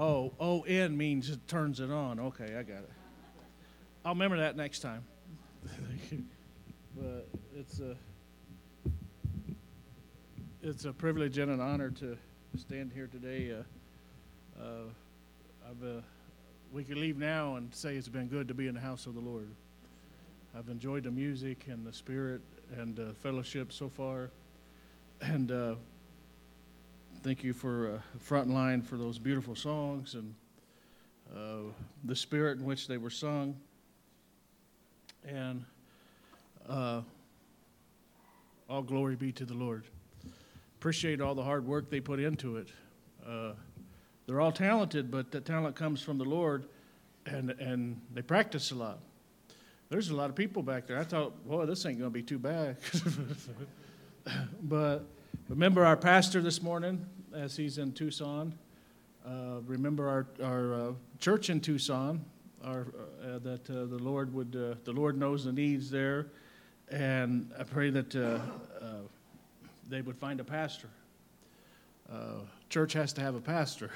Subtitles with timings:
[0.00, 2.18] Oh, O N means it turns it on.
[2.18, 2.90] Okay, I got it.
[4.02, 5.04] I'll remember that next time.
[6.96, 7.94] but it's a
[10.62, 12.16] it's a privilege and an honor to
[12.56, 13.52] stand here today.
[13.52, 16.00] Uh, uh, I've, uh,
[16.72, 19.12] we can leave now and say it's been good to be in the house of
[19.12, 19.50] the Lord.
[20.56, 22.40] I've enjoyed the music and the spirit
[22.74, 24.30] and uh, fellowship so far,
[25.20, 25.74] and uh,
[27.22, 30.34] thank you for uh, Frontline for those beautiful songs and
[31.34, 31.70] uh,
[32.04, 33.56] the spirit in which they were sung.
[35.26, 35.64] And
[36.68, 37.02] uh,
[38.68, 39.84] all glory be to the Lord.
[40.78, 42.68] Appreciate all the hard work they put into it.
[43.26, 43.52] Uh,
[44.26, 46.64] they're all talented, but the talent comes from the Lord,
[47.26, 48.98] and, and they practice a lot.
[49.90, 50.98] There's a lot of people back there.
[50.98, 52.78] I thought, boy, this ain't going to be too bad.
[54.62, 55.04] but
[55.50, 57.04] remember our pastor this morning
[57.34, 58.56] as he's in Tucson.
[59.26, 62.24] Uh, remember our, our uh, church in Tucson,
[62.64, 62.86] our,
[63.24, 66.28] uh, that uh, the Lord would, uh, the Lord knows the needs there.
[66.88, 68.38] And I pray that uh,
[69.88, 70.88] they would find a pastor.
[72.68, 73.90] church has to have a pastor.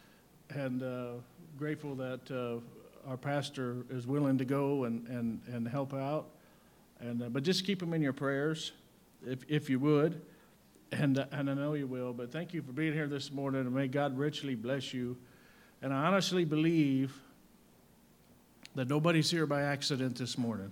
[0.50, 1.20] and
[1.58, 2.60] grateful that
[3.08, 6.28] our pastor is willing to go and, and, and help out.
[7.00, 8.70] And, uh, but just keep him in your prayers,
[9.26, 10.22] if, if you would.
[10.92, 12.12] And, uh, and I know you will.
[12.12, 15.16] But thank you for being here this morning, and may God richly bless you.
[15.80, 17.18] And I honestly believe
[18.74, 20.70] that nobody's here by accident this morning.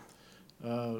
[0.64, 0.94] uh,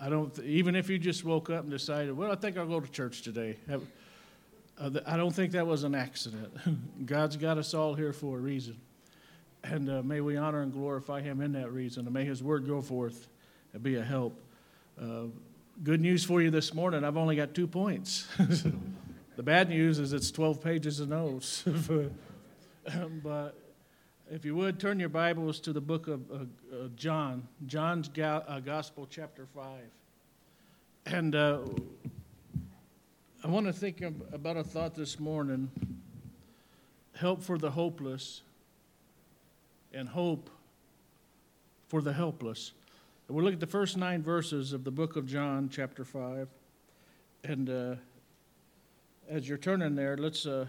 [0.00, 2.66] I don't, th- even if you just woke up and decided, well, I think I'll
[2.66, 3.56] go to church today.
[3.68, 6.52] Uh, I don't think that was an accident.
[7.06, 8.76] God's got us all here for a reason.
[9.62, 12.04] And uh, may we honor and glorify him in that reason.
[12.04, 13.28] And may his word go forth
[13.72, 14.38] and be a help.
[15.82, 17.04] Good news for you this morning.
[17.04, 18.26] I've only got two points.
[19.36, 21.64] the bad news is it's 12 pages of notes.
[23.22, 23.54] but
[24.30, 29.46] if you would, turn your Bibles to the book of John, John's uh, Gospel, chapter
[29.54, 29.64] 5.
[31.04, 31.58] And uh,
[33.44, 35.70] I want to think about a thought this morning
[37.16, 38.40] help for the hopeless
[39.92, 40.48] and hope
[41.88, 42.72] for the helpless.
[43.28, 46.46] We'll look at the first nine verses of the book of John, chapter 5.
[47.42, 47.94] And uh,
[49.28, 50.66] as you're turning there, let's, uh,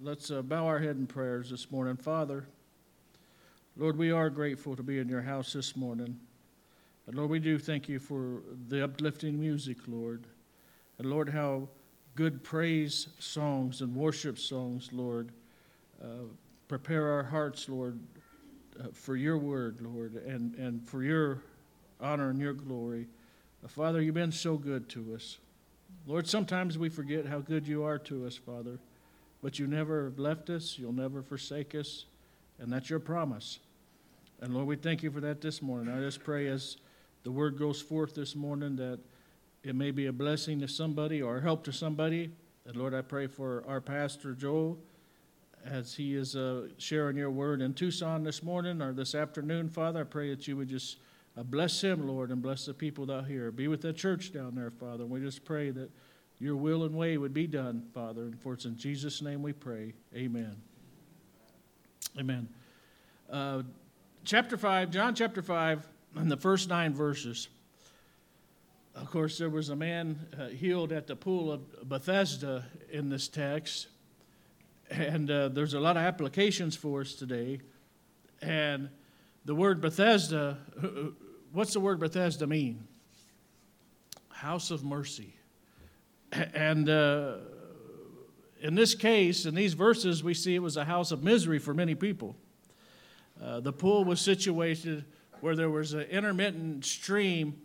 [0.00, 1.96] let's uh, bow our head in prayers this morning.
[1.96, 2.46] Father,
[3.76, 6.16] Lord, we are grateful to be in your house this morning.
[7.08, 10.28] And Lord, we do thank you for the uplifting music, Lord.
[10.98, 11.68] And Lord, how
[12.14, 15.32] good praise songs and worship songs, Lord,
[16.00, 16.28] uh,
[16.68, 17.98] prepare our hearts, Lord,
[18.78, 21.42] uh, for your word, Lord, and, and for your
[22.00, 23.06] honor and your glory.
[23.64, 25.38] Uh, Father, you've been so good to us.
[26.06, 28.78] Lord, sometimes we forget how good you are to us, Father,
[29.42, 32.06] but you never left us, you'll never forsake us,
[32.58, 33.58] and that's your promise.
[34.40, 35.92] And Lord, we thank you for that this morning.
[35.92, 36.76] I just pray as
[37.24, 39.00] the word goes forth this morning that
[39.62, 42.30] it may be a blessing to somebody or help to somebody.
[42.66, 44.78] And Lord, I pray for our pastor, Joel
[45.70, 50.00] as he is uh, sharing your word in Tucson this morning or this afternoon, Father,
[50.00, 50.98] I pray that you would just
[51.44, 53.50] bless him, Lord, and bless the people out here.
[53.50, 55.04] Be with the church down there, Father.
[55.04, 55.90] And we just pray that
[56.38, 58.22] your will and way would be done, Father.
[58.22, 59.94] And for it's in Jesus' name we pray.
[60.14, 60.56] Amen.
[62.18, 62.48] Amen.
[63.30, 63.62] Uh,
[64.24, 65.86] chapter 5, John chapter 5,
[66.16, 67.48] and the first nine verses.
[68.94, 73.28] Of course, there was a man uh, healed at the pool of Bethesda in this
[73.28, 73.88] text
[74.90, 77.60] and uh, there's a lot of applications for us today.
[78.40, 78.88] And
[79.44, 80.58] the word Bethesda,
[81.56, 82.86] what's the word Bethesda mean?
[84.28, 85.34] House of mercy.
[86.54, 87.36] And uh,
[88.60, 91.72] in this case, in these verses, we see it was a house of misery for
[91.72, 92.36] many people.
[93.42, 95.04] Uh, the pool was situated
[95.40, 97.60] where there was an intermittent stream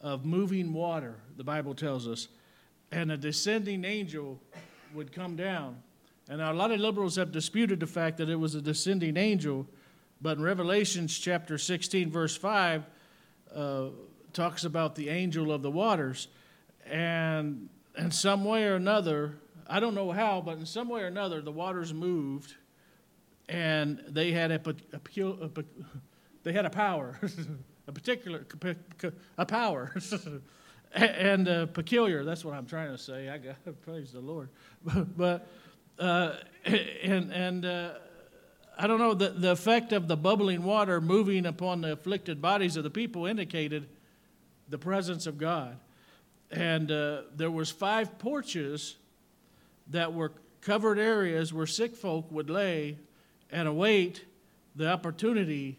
[0.00, 2.28] of moving water, the Bible tells us,
[2.92, 4.40] and a descending angel
[4.92, 5.76] would come down
[6.28, 9.66] and a lot of liberals have disputed the fact that it was a descending angel,
[10.22, 12.84] but in Revelations chapter 16, verse 5,
[13.54, 13.86] uh,
[14.32, 16.28] talks about the angel of the waters.
[16.86, 19.36] And in some way or another,
[19.66, 22.54] I don't know how, but in some way or another, the waters moved
[23.48, 25.64] and they had a, a, a, a
[26.42, 27.18] they had a power,
[27.86, 28.46] a particular
[29.38, 29.94] a power,
[30.92, 32.24] and uh, peculiar.
[32.24, 33.28] That's what I'm trying to say.
[33.28, 34.48] I got praise the Lord,
[35.16, 35.46] but
[35.98, 36.34] uh,
[36.64, 37.90] and and uh,
[38.76, 42.76] I don't know, the, the effect of the bubbling water moving upon the afflicted bodies
[42.76, 43.88] of the people indicated
[44.68, 45.76] the presence of God.
[46.50, 48.96] And uh, there was five porches
[49.88, 52.98] that were covered areas where sick folk would lay
[53.50, 54.24] and await
[54.74, 55.78] the opportunity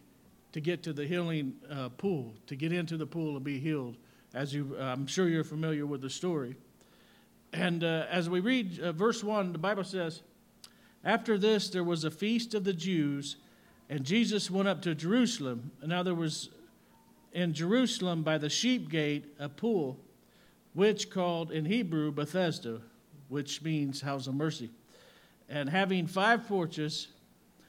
[0.54, 3.98] to get to the healing uh, pool, to get into the pool and be healed.
[4.34, 6.56] As you, I'm sure you're familiar with the story.
[7.52, 10.22] And uh, as we read uh, verse 1, the Bible says,
[11.06, 13.38] After this there was a feast of the Jews,
[13.90, 15.72] and Jesus went up to Jerusalem.
[15.80, 16.50] And now there was
[17.32, 20.00] in Jerusalem by the sheep gate a pool,
[20.74, 22.82] which called in Hebrew Bethesda,
[23.30, 24.72] which means house of mercy.
[25.48, 27.10] And having five porches,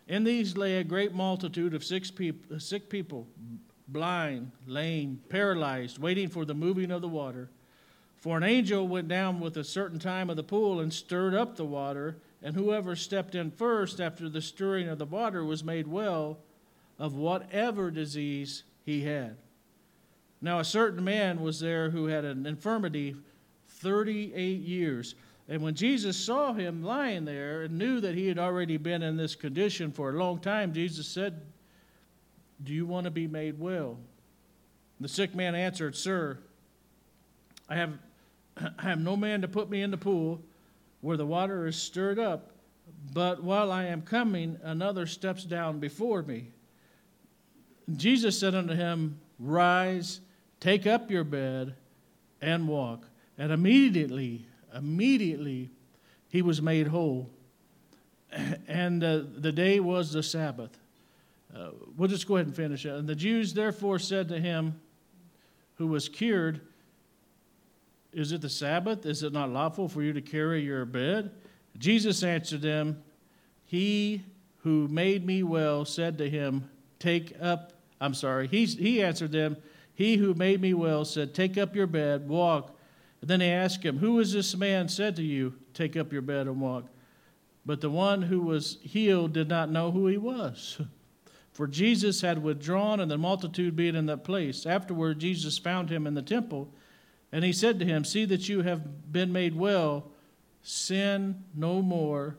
[0.09, 2.11] in these lay a great multitude of six
[2.59, 3.27] sick people,
[3.88, 7.50] blind, lame, paralyzed, waiting for the moving of the water.
[8.17, 11.56] For an angel went down with a certain time of the pool and stirred up
[11.56, 15.87] the water, and whoever stepped in first after the stirring of the water was made
[15.87, 16.38] well
[16.99, 19.37] of whatever disease he had.
[20.41, 23.17] Now, a certain man was there who had an infirmity
[23.69, 25.15] 38 years.
[25.49, 29.17] And when Jesus saw him lying there and knew that he had already been in
[29.17, 31.41] this condition for a long time, Jesus said,
[32.62, 33.99] Do you want to be made well?
[35.00, 36.38] The sick man answered, Sir,
[37.69, 37.93] I have,
[38.56, 40.43] I have no man to put me in the pool
[41.00, 42.50] where the water is stirred up,
[43.12, 46.50] but while I am coming, another steps down before me.
[47.94, 50.20] Jesus said unto him, Rise,
[50.60, 51.75] take up your bed,
[52.40, 53.06] and walk.
[53.38, 55.70] And immediately, immediately
[56.28, 57.31] he was made whole.
[58.69, 60.76] And uh, the day was the Sabbath.
[61.54, 62.92] Uh, we'll just go ahead and finish it.
[62.92, 64.81] And the Jews therefore said to him
[65.76, 66.60] who was cured,
[68.16, 69.04] Is it the Sabbath?
[69.04, 71.30] Is it not lawful for you to carry your bed?
[71.76, 73.02] Jesus answered them,
[73.66, 74.24] He
[74.62, 79.58] who made me well said to him, Take up, I'm sorry, he, he answered them,
[79.92, 82.74] He who made me well said, Take up your bed, walk.
[83.20, 86.22] And then they asked him, Who is this man said to you, Take up your
[86.22, 86.86] bed and walk?
[87.66, 90.80] But the one who was healed did not know who he was.
[91.52, 94.64] For Jesus had withdrawn, and the multitude being in that place.
[94.64, 96.72] Afterward, Jesus found him in the temple,
[97.32, 100.11] and he said to him, See that you have been made well,
[100.62, 102.38] sin no more,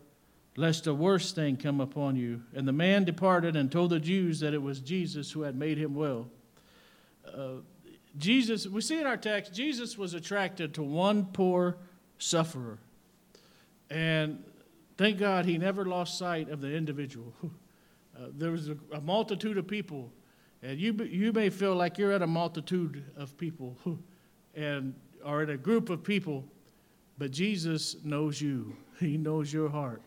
[0.55, 2.41] lest a worse thing come upon you.
[2.53, 5.77] And the man departed and told the Jews that it was Jesus who had made
[5.77, 6.27] him well.
[7.25, 7.61] Uh,
[8.17, 11.77] Jesus, we see in our text, Jesus was attracted to one poor
[12.17, 12.79] sufferer.
[13.89, 14.43] And
[14.97, 17.33] thank God he never lost sight of the individual.
[18.17, 20.11] Uh, there was a, a, multitude of people,
[20.63, 23.77] and you, you may feel like you're at a multitude of people
[24.57, 24.93] and
[25.23, 26.43] are in a group of people,
[27.17, 28.75] but Jesus knows you.
[28.99, 30.01] He knows your heart.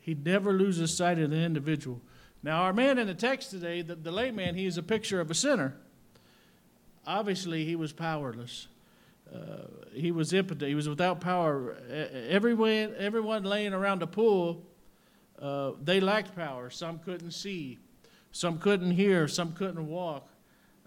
[0.00, 2.00] He never loses sight of the individual.
[2.44, 5.32] Now, our man in the text today, the, the layman, he is a picture of
[5.32, 5.74] a sinner
[7.06, 8.68] obviously he was powerless.
[9.32, 10.68] Uh, he was impotent.
[10.68, 11.76] He was without power.
[12.28, 14.62] Everyone, everyone laying around the pool,
[15.40, 16.70] uh, they lacked power.
[16.70, 17.78] Some couldn't see,
[18.32, 20.28] some couldn't hear, some couldn't walk.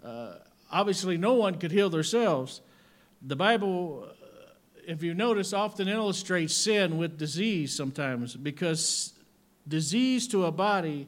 [0.04, 0.34] Uh,
[0.70, 2.60] obviously, no one could heal themselves.
[3.26, 4.52] The Bible, uh,
[4.86, 9.14] if you notice, often illustrates sin with disease sometimes because
[9.66, 11.06] disease to a body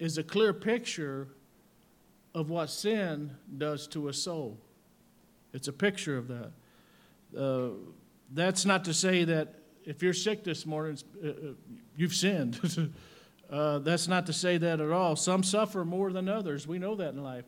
[0.00, 1.28] is a clear picture
[2.34, 4.58] of what sin does to a soul.
[5.52, 6.50] It's a picture of that.
[7.38, 7.68] Uh,
[8.32, 9.54] that's not to say that
[9.84, 11.32] if you're sick this morning, uh, uh
[11.96, 12.58] you've sinned.
[13.50, 15.14] uh, that's not to say that at all.
[15.14, 16.66] Some suffer more than others.
[16.66, 17.44] We know that in life.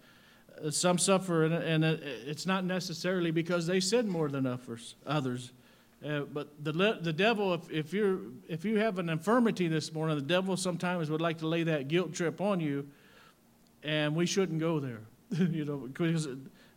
[0.71, 4.59] Some suffer, and, and, it's not necessarily because they sin more than
[5.07, 5.53] others.
[6.05, 10.17] Uh, but the, the devil, if, if, you're, if you have an infirmity this morning,
[10.17, 12.87] the devil sometimes would like to lay that guilt trip on you
[13.83, 15.01] and we shouldn't go there,
[15.31, 16.29] you know, because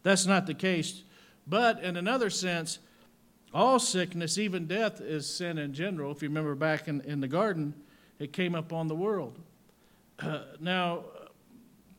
[0.04, 1.04] that's not the case.
[1.48, 2.80] But in another sense,
[3.54, 6.12] all sickness, even death, is sin in general.
[6.12, 7.74] If you remember back in, in the garden,
[8.20, 9.38] it came upon the world.
[10.20, 11.04] Uh, now,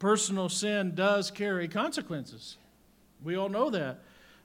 [0.02, 2.56] personal sin does carry consequences.
[3.23, 4.00] We all know that.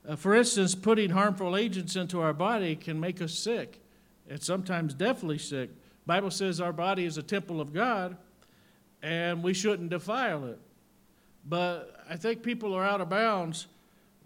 [0.07, 3.81] Uh, for instance, putting harmful agents into our body can make us sick,
[4.29, 5.71] and sometimes definitely sick.
[6.05, 8.17] Bible says our body is a temple of God,
[9.01, 10.59] and we shouldn't defile it.
[11.43, 13.65] But I think people are out of bounds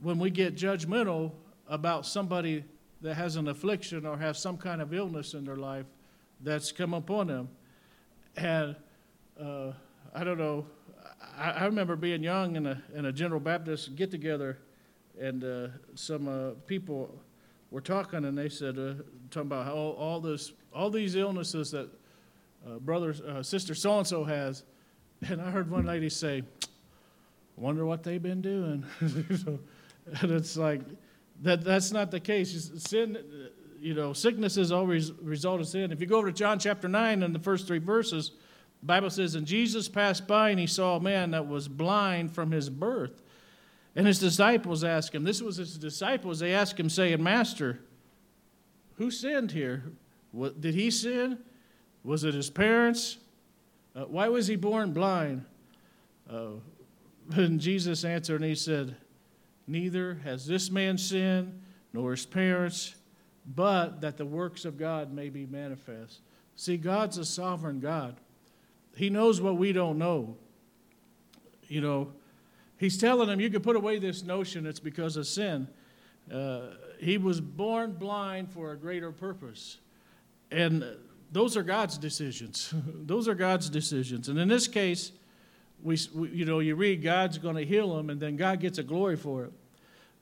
[0.02, 1.32] when we get judgmental
[1.70, 2.66] about somebody
[3.02, 5.86] that has an affliction or has some kind of illness in their life
[6.42, 7.48] that's come upon them.
[8.36, 8.76] And
[9.42, 9.72] uh,
[10.14, 10.66] I don't know,
[11.38, 14.60] I, I, remember being young in a, in a General Baptist get together,
[15.20, 17.14] and uh, some uh, people
[17.70, 18.94] were talking, and they said, uh,
[19.30, 21.90] talking about how all, all, this, all these illnesses that
[22.68, 24.64] uh, brother, uh, sister so and so has.
[25.28, 26.44] And I heard one lady say,
[27.58, 28.84] Wonder what they've been doing.
[29.02, 29.60] and
[30.32, 30.82] it's like,
[31.42, 32.72] that, that's not the case.
[32.78, 33.18] Sin,
[33.80, 35.92] you know, sickness is always a result of sin.
[35.92, 38.32] If you go over to John chapter 9 and the first three verses,
[38.82, 42.34] the Bible says, And Jesus passed by and he saw a man that was blind
[42.34, 43.22] from his birth.
[43.96, 47.80] And his disciples asked him, this was his disciples, they asked him, saying, Master,
[48.96, 49.84] who sinned here?
[50.32, 51.40] What, did he sin?
[52.04, 53.18] Was it his parents?
[53.96, 55.46] Uh, why was he born blind?
[56.32, 56.52] Uh,
[57.34, 58.96] and Jesus answered and he said,
[59.68, 61.62] Neither has this man sinned,
[61.94, 62.96] nor his parents,
[63.46, 66.22] but that the works of God may be manifest.
[66.56, 68.18] See, God's a sovereign God.
[68.96, 70.36] He knows what we don't know.
[71.68, 72.12] You know,
[72.82, 75.68] He's telling them, you can put away this notion it's because of sin.
[76.34, 79.78] Uh, he was born blind for a greater purpose.
[80.50, 80.84] And
[81.32, 82.74] those are God's decisions.
[82.88, 84.30] those are God's decisions.
[84.30, 85.12] And in this case,
[85.84, 88.80] we, we, you know, you read God's going to heal him, and then God gets
[88.80, 89.54] a glory for it.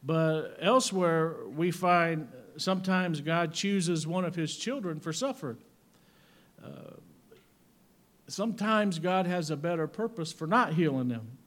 [0.03, 5.57] But elsewhere, we find sometimes God chooses one of his children for suffering.
[6.61, 6.95] Uh,
[8.31, 11.37] sometimes God has a better purpose for not healing them.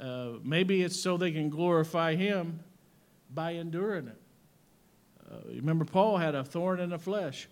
[0.00, 2.60] Uh, maybe it's so they can glorify Him
[3.32, 4.20] by enduring it.
[5.30, 7.48] Uh, remember, Paul had a thorn in the flesh.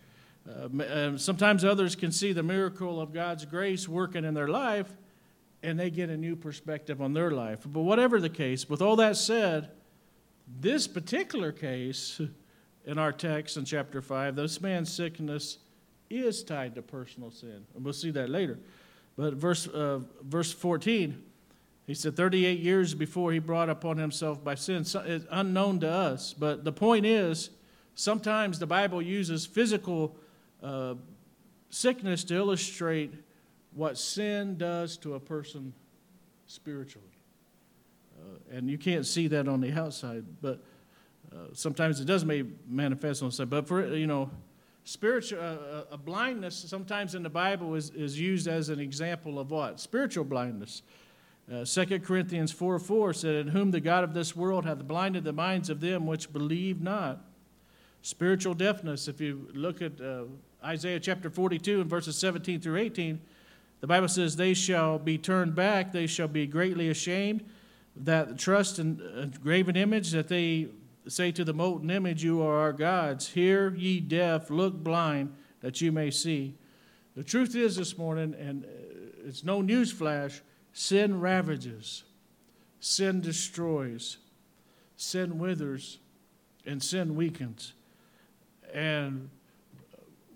[0.49, 4.97] Uh, sometimes others can see the miracle of God's grace working in their life
[5.63, 7.61] and they get a new perspective on their life.
[7.67, 9.71] But whatever the case, with all that said,
[10.61, 12.21] this particular case
[12.85, 15.59] in our text in chapter 5, this man's sickness
[16.11, 17.67] is tied to personal sin.
[17.75, 18.59] And we'll see that later.
[19.17, 21.23] But verse, uh, verse 14,
[21.87, 24.85] he said 38 years before he brought upon himself by sin.
[25.07, 26.33] It's unknown to us.
[26.33, 27.51] But the point is,
[27.95, 30.17] sometimes the Bible uses physical
[30.63, 30.95] uh,
[31.71, 33.13] sickness to illustrate
[33.73, 35.73] what sin does to a person
[36.47, 37.07] spiritually.
[38.19, 40.63] Uh, and you can't see that on the outside, but
[41.33, 43.51] uh, sometimes it does may manifest on the side.
[43.51, 44.31] But for, you know,
[44.87, 49.51] spiritual uh, a blindness sometimes in the Bible is, is used as an example of
[49.51, 49.81] what?
[49.81, 50.83] Spiritual blindness.
[51.53, 55.25] Uh, 2 Corinthians 4 4 said, In whom the God of this world hath blinded
[55.25, 57.25] the minds of them which believe not.
[58.03, 60.25] Spiritual deafness, if you look at uh,
[60.65, 63.21] Isaiah chapter 42 and verses 17 through 18,
[63.81, 67.45] the Bible says, They shall be turned back, they shall be greatly ashamed,
[67.97, 70.69] that trust in a graven image, that they
[71.09, 73.29] say to the molten image, You are our gods.
[73.31, 76.55] Hear ye deaf, look blind, that you may see.
[77.15, 78.69] The truth is this morning, and uh,
[79.27, 80.43] it's no news flash,
[80.79, 82.05] Sin ravages,
[82.81, 84.19] sin destroys,
[84.99, 86.01] sin withers,
[86.67, 87.73] and sin weakens.
[88.75, 89.31] And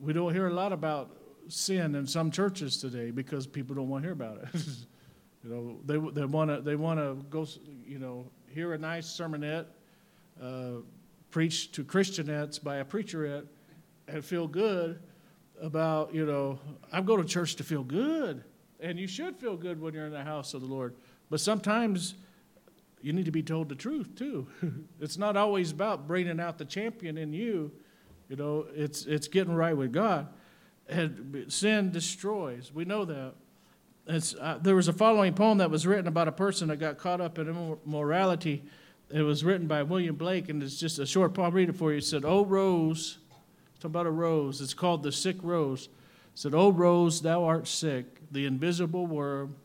[0.01, 1.15] we don't hear a lot about
[1.49, 4.49] sin in some churches today because people don't want to hear about it.
[5.45, 7.47] you know, they, they want to they want to go,
[7.87, 9.67] you know, hear a nice sermonette,
[10.41, 10.83] uh,
[11.31, 13.47] preached to Christianettes by a preacherette,
[14.09, 15.01] and feel good
[15.61, 16.59] about, you know,
[16.93, 18.43] I'm going to church to feel good.
[18.81, 20.97] And you should feel good when you're in the house of the Lord.
[21.29, 22.15] But sometimes
[23.03, 24.47] you need to be told the truth too.
[25.01, 27.73] it's not always about bringing out the champion in you.
[28.29, 30.29] You know, it's it's getting right with God.
[30.89, 32.73] And sin destroys.
[32.73, 33.35] We know that.
[34.41, 37.21] Uh, there was a following poem that was written about a person that got caught
[37.21, 37.49] up in
[37.87, 38.65] immorality.
[39.13, 41.47] It was written by William Blake, and it's just a short poem.
[41.47, 41.99] I'll read it for you.
[41.99, 43.19] It said, "Oh rose,"
[43.81, 44.61] talking about a rose.
[44.61, 45.89] It's called the sick rose
[46.35, 49.57] said, "Oh rose, thou art sick, the invisible worm,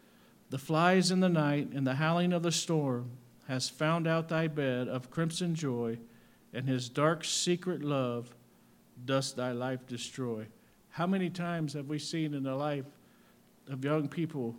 [0.49, 3.11] the flies in the night, and the howling of the storm
[3.47, 5.97] has found out thy bed of crimson joy,
[6.53, 8.35] and his dark secret love
[9.05, 10.45] does thy life destroy.
[10.89, 12.85] How many times have we seen in the life
[13.67, 14.55] of young people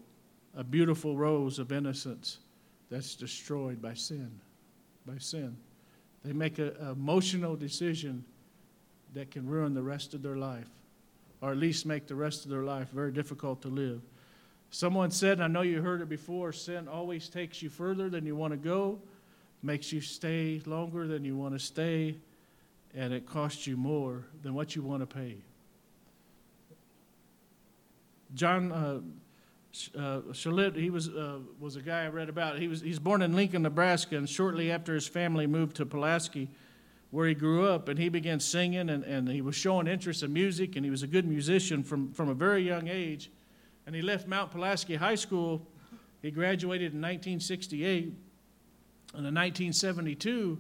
[0.55, 2.39] a beautiful rose of innocence
[2.89, 4.41] that's destroyed by sin?
[5.07, 5.57] By sin.
[6.25, 8.25] They make an emotional decision
[9.15, 10.69] that can ruin the rest of their life
[11.41, 14.01] or at least make the rest of their life very difficult to live.
[14.71, 18.35] Someone said, I know you heard it before, sin always takes you further than you
[18.35, 18.99] want to go,
[19.63, 22.17] makes you stay longer than you want to stay,
[22.95, 25.37] and it costs you more than what you want to pay.
[28.35, 29.01] John uh,
[29.97, 32.59] uh, Schlitt, he was, uh, was a guy I read about.
[32.59, 36.49] He was, he's born in Lincoln, Nebraska, and shortly after his family moved to Pulaski,
[37.11, 40.33] where he grew up, and he began singing, and, and he was showing interest in
[40.33, 43.31] music, and he was a good musician from, from a very young age.
[43.87, 45.67] And he left Mount Pulaski High School.
[46.23, 48.05] He graduated in 1968.
[49.15, 50.59] And in 1972,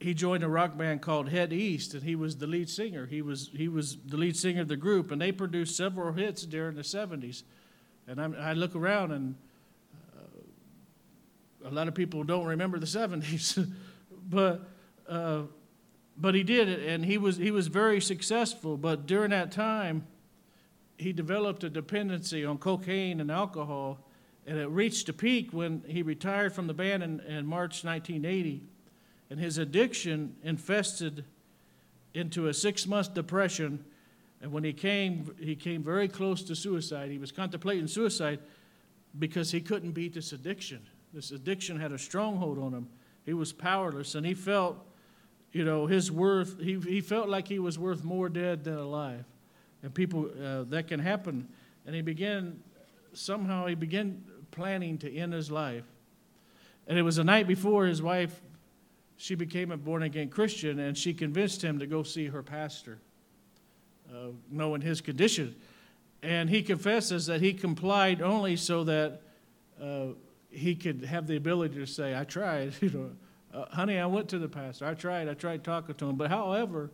[0.00, 3.06] he joined a rock band called Head East, and he was the lead singer.
[3.06, 6.44] He was, he was the lead singer of the group, and they produced several hits
[6.44, 7.42] during the 70s.
[8.06, 9.34] And I'm, i look around, and
[10.16, 13.70] uh, a lot of people don't remember the 70s.
[14.28, 14.68] but
[15.08, 15.42] uh,
[16.16, 18.76] but he did it, and he was, he was very successful.
[18.76, 20.06] But during that time,
[20.96, 23.98] he developed a dependency on cocaine and alcohol,
[24.46, 28.62] and it reached a peak when he retired from the band in, in March 1980.
[29.30, 31.24] And his addiction infested
[32.12, 33.84] into a six month depression.
[34.44, 37.10] And when he came, he came very close to suicide.
[37.10, 38.40] He was contemplating suicide
[39.18, 40.86] because he couldn't beat this addiction.
[41.14, 42.86] This addiction had a stronghold on him.
[43.24, 44.76] He was powerless, and he felt,
[45.52, 49.24] you know, his worth, he, he felt like he was worth more dead than alive.
[49.82, 51.48] And people, uh, that can happen.
[51.86, 52.60] And he began,
[53.14, 55.86] somehow, he began planning to end his life.
[56.86, 58.42] And it was the night before his wife,
[59.16, 62.98] she became a born again Christian, and she convinced him to go see her pastor,
[64.14, 65.56] uh, knowing his condition.
[66.22, 69.20] And he confesses that he complied only so that
[69.82, 70.06] uh,
[70.50, 73.10] he could have the ability to say, I tried, you know,
[73.52, 74.86] uh, honey, I went to the pastor.
[74.86, 76.16] I tried, I tried talking to him.
[76.16, 76.90] But however,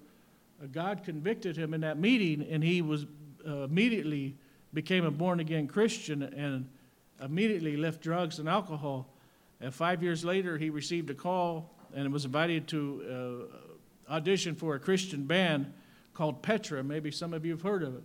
[0.62, 3.07] uh, God convicted him in that meeting, and he was
[3.47, 4.37] uh, immediately
[4.75, 6.69] became a born again Christian and
[7.23, 9.09] immediately left drugs and alcohol.
[9.61, 13.49] And five years later, he received a call and was invited to
[14.09, 15.73] uh, audition for a Christian band
[16.14, 16.83] called Petra.
[16.83, 18.02] Maybe some of you have heard of it.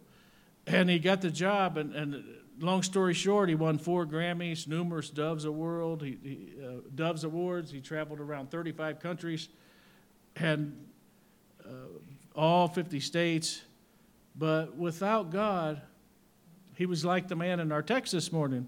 [0.68, 2.24] And he got the job, and, and
[2.60, 7.72] long story short, he won four Grammys, numerous Doves Award, he, he, uh, Doves Awards.
[7.72, 9.50] He traveled around 35 countries
[10.36, 10.76] and
[11.64, 11.70] uh,
[12.36, 13.62] all 50 states.
[14.36, 15.82] But without God,
[16.76, 18.68] he was like the man in our text this morning.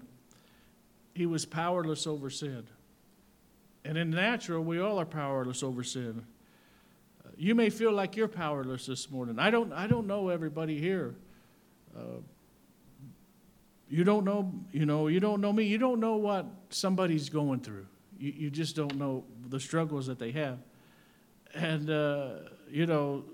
[1.14, 2.66] He was powerless over sin.
[3.84, 6.24] And in the natural, we all are powerless over sin.
[7.38, 9.38] You may feel like you're powerless this morning.
[9.38, 11.14] I don't, I don't know everybody here.
[11.96, 12.20] Uh,
[13.88, 15.62] you don't know, you know, you don't know me.
[15.64, 17.86] You don't know what somebody's going through.
[18.18, 20.58] You, you just don't know the struggles that they have.
[21.54, 22.30] And, uh,
[22.70, 23.24] you know,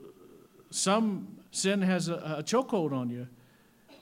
[0.70, 3.26] some sin has a, a chokehold on you,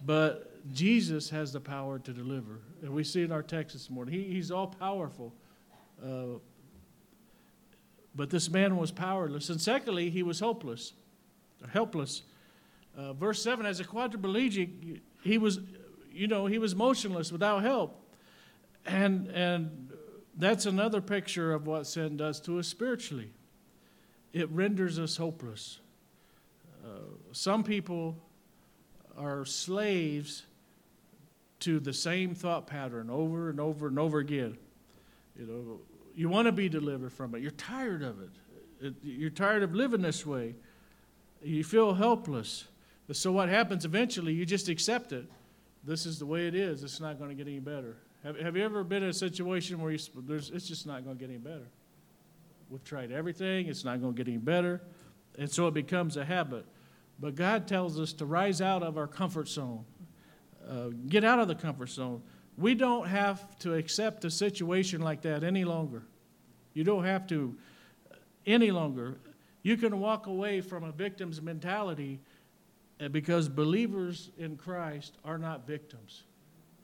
[0.05, 2.59] but Jesus has the power to deliver.
[2.83, 5.33] And we see in our text this morning, he, he's all powerful.
[6.05, 6.39] Uh,
[8.15, 9.49] but this man was powerless.
[9.49, 10.93] And secondly, he was hopeless,
[11.73, 12.23] helpless.
[12.97, 15.61] Uh, verse 7 as a quadriplegic, he was
[16.15, 17.99] you know, he was motionless without help.
[18.85, 19.91] And, and
[20.37, 23.31] that's another picture of what sin does to us spiritually.
[24.33, 25.79] It renders us hopeless.
[26.85, 26.89] Uh,
[27.33, 28.17] some people
[29.17, 30.45] are slaves
[31.61, 34.57] to the same thought pattern over and over and over again.
[35.39, 35.81] You know,
[36.15, 37.43] you want to be delivered from it.
[37.43, 38.95] You're tired of it.
[39.03, 40.55] You're tired of living this way.
[41.43, 42.65] You feel helpless.
[43.13, 44.33] So what happens eventually?
[44.33, 45.27] You just accept it
[45.85, 46.83] this is the way it is.
[46.83, 47.97] It's not going to get any better.
[48.23, 51.21] Have, have you ever been in a situation where you, it's just not going to
[51.21, 51.67] get any better?
[52.71, 54.81] We've tried everything, it's not going to get any better.
[55.39, 56.65] And so it becomes a habit.
[57.19, 59.85] But God tells us to rise out of our comfort zone,
[60.69, 62.23] uh, get out of the comfort zone.
[62.59, 66.03] We don't have to accept a situation like that any longer.
[66.75, 67.55] You don't have to
[68.11, 69.19] uh, any longer.
[69.63, 72.21] You can walk away from a victim's mentality
[73.01, 76.25] uh, because believers in Christ are not victims.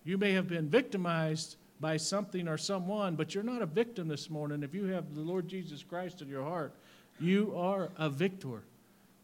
[0.05, 4.31] You may have been victimized by something or someone, but you're not a victim this
[4.31, 4.63] morning.
[4.63, 6.75] If you have the Lord Jesus Christ in your heart,
[7.21, 8.63] you are a victor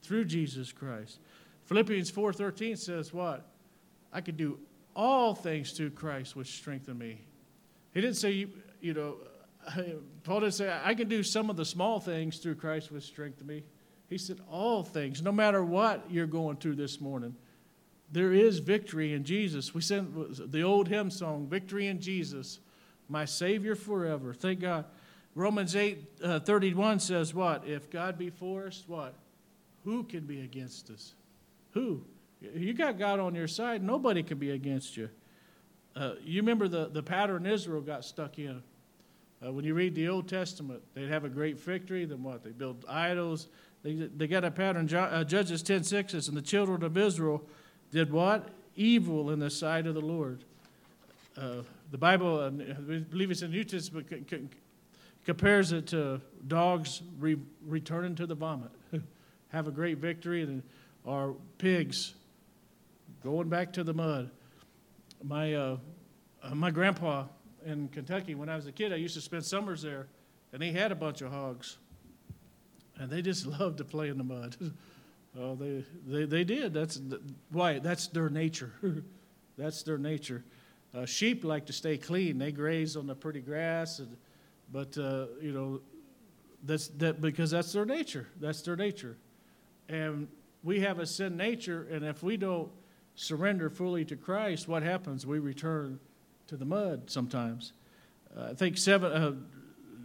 [0.02, 1.18] through Jesus Christ.
[1.64, 3.46] Philippians 4:13 says what?
[4.12, 4.58] I can do
[4.94, 7.20] all things through Christ which strengthen me.
[7.92, 9.16] He didn't say you, you know,
[10.24, 13.46] Paul didn't say I can do some of the small things through Christ which strengthen
[13.46, 13.64] me.
[14.08, 17.34] He said, All things, no matter what you're going through this morning,
[18.12, 19.74] there is victory in Jesus.
[19.74, 22.60] We sent the old hymn song, Victory in Jesus,
[23.08, 24.34] my Savior forever.
[24.34, 24.84] Thank God.
[25.34, 27.66] Romans 8 uh, 31 says, What?
[27.66, 29.14] If God be for us, what?
[29.84, 31.14] Who can be against us?
[31.72, 32.04] Who?
[32.54, 35.08] You got God on your side, nobody can be against you.
[35.96, 38.62] Uh, you remember the, the pattern Israel got stuck in.
[39.44, 42.42] Uh, when you read the Old Testament, they'd have a great victory, then what?
[42.42, 43.48] They build idols,
[43.82, 44.92] they, they got a pattern.
[44.92, 47.44] Uh, Judges 10 6 says, And the children of Israel
[47.92, 48.48] did what?
[48.76, 50.44] Evil in the sight of the Lord.
[51.36, 52.50] Uh, the Bible, uh,
[52.88, 54.48] we believe it's in the New Testament, c- c-
[55.24, 58.70] compares it to dogs re- returning to the vomit.
[59.48, 60.62] Have a great victory, and,
[61.04, 62.14] or pigs
[63.24, 64.30] going back to the mud.
[65.22, 65.76] My, uh,
[66.42, 67.24] uh, my grandpa
[67.64, 70.06] in Kentucky, when I was a kid, I used to spend summers there,
[70.52, 71.78] and he had a bunch of hogs
[72.98, 74.56] and they just loved to play in the mud.
[75.38, 76.72] oh, they, they, they did.
[76.72, 77.00] That's
[77.50, 77.78] why.
[77.78, 78.72] That's their nature.
[79.58, 80.44] that's their nature.
[80.94, 82.38] Uh, sheep like to stay clean.
[82.38, 84.16] They graze on the pretty grass, and,
[84.72, 85.80] but uh, you know,
[86.62, 88.28] That's that because that's their nature.
[88.40, 89.16] That's their nature.
[89.88, 90.28] And
[90.62, 92.70] we have a sin nature, and if we don't
[93.14, 95.26] surrender fully to Christ, what happens?
[95.26, 95.98] We return
[96.48, 97.72] to the mud sometimes.
[98.36, 99.32] Uh, I think seven, uh,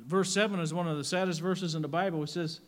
[0.06, 2.24] verse seven is one of the saddest verses in the Bible.
[2.24, 2.62] It says,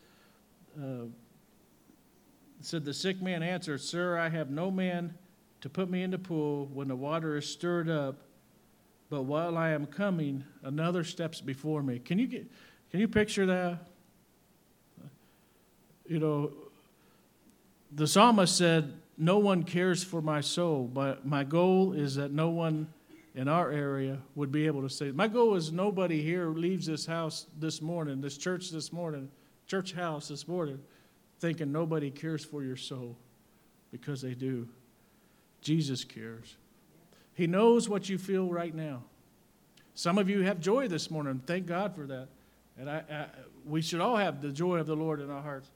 [0.80, 5.14] uh, it said the sick man answered, Sir, I have no man
[5.60, 8.16] to put me in the pool when the water is stirred up,
[9.10, 11.98] but while I am coming, another steps before me.
[11.98, 12.46] Can you get
[12.90, 13.78] can you picture that?
[16.06, 16.52] You know,
[17.90, 22.50] the psalmist said, No one cares for my soul, but my goal is that no
[22.50, 22.88] one
[23.34, 27.06] in our area would be able to say, My goal is nobody here leaves this
[27.06, 29.30] house this morning, this church this morning,
[29.66, 30.80] church house this morning,
[31.40, 33.16] thinking nobody cares for your soul
[33.90, 34.68] because they do.
[35.60, 36.56] Jesus cares.
[37.34, 39.04] He knows what you feel right now.
[39.94, 41.42] Some of you have joy this morning.
[41.46, 42.28] Thank God for that.
[42.78, 43.26] And I, I,
[43.64, 45.70] we should all have the joy of the Lord in our hearts.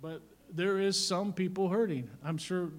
[0.00, 0.20] But
[0.54, 2.08] there is some people hurting.
[2.24, 2.70] I'm sure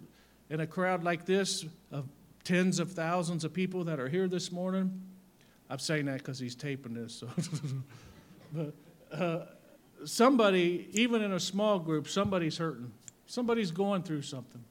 [0.49, 2.07] in a crowd like this of
[2.43, 5.01] tens of thousands of people that are here this morning,
[5.69, 7.13] I'm saying that because he's taping this.
[7.15, 7.29] So.
[8.53, 8.73] but
[9.11, 9.45] uh,
[10.05, 12.91] somebody, even in a small group, somebody's hurting.
[13.25, 14.63] Somebody's going through something.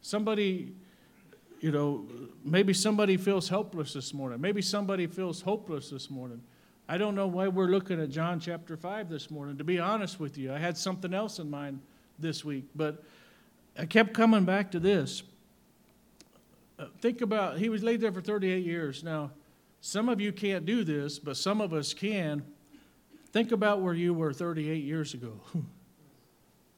[0.00, 0.72] Somebody,
[1.60, 2.06] you know,
[2.44, 4.40] maybe somebody feels helpless this morning.
[4.40, 6.40] Maybe somebody feels hopeless this morning.
[6.88, 9.58] I don't know why we're looking at John chapter 5 this morning.
[9.58, 11.80] To be honest with you, I had something else in mind
[12.18, 13.02] this week, but
[13.78, 15.22] I kept coming back to this.
[16.78, 19.02] Uh, think about, he was laid there for 38 years.
[19.02, 19.30] Now,
[19.80, 22.42] some of you can't do this, but some of us can.
[23.32, 25.32] Think about where you were 38 years ago.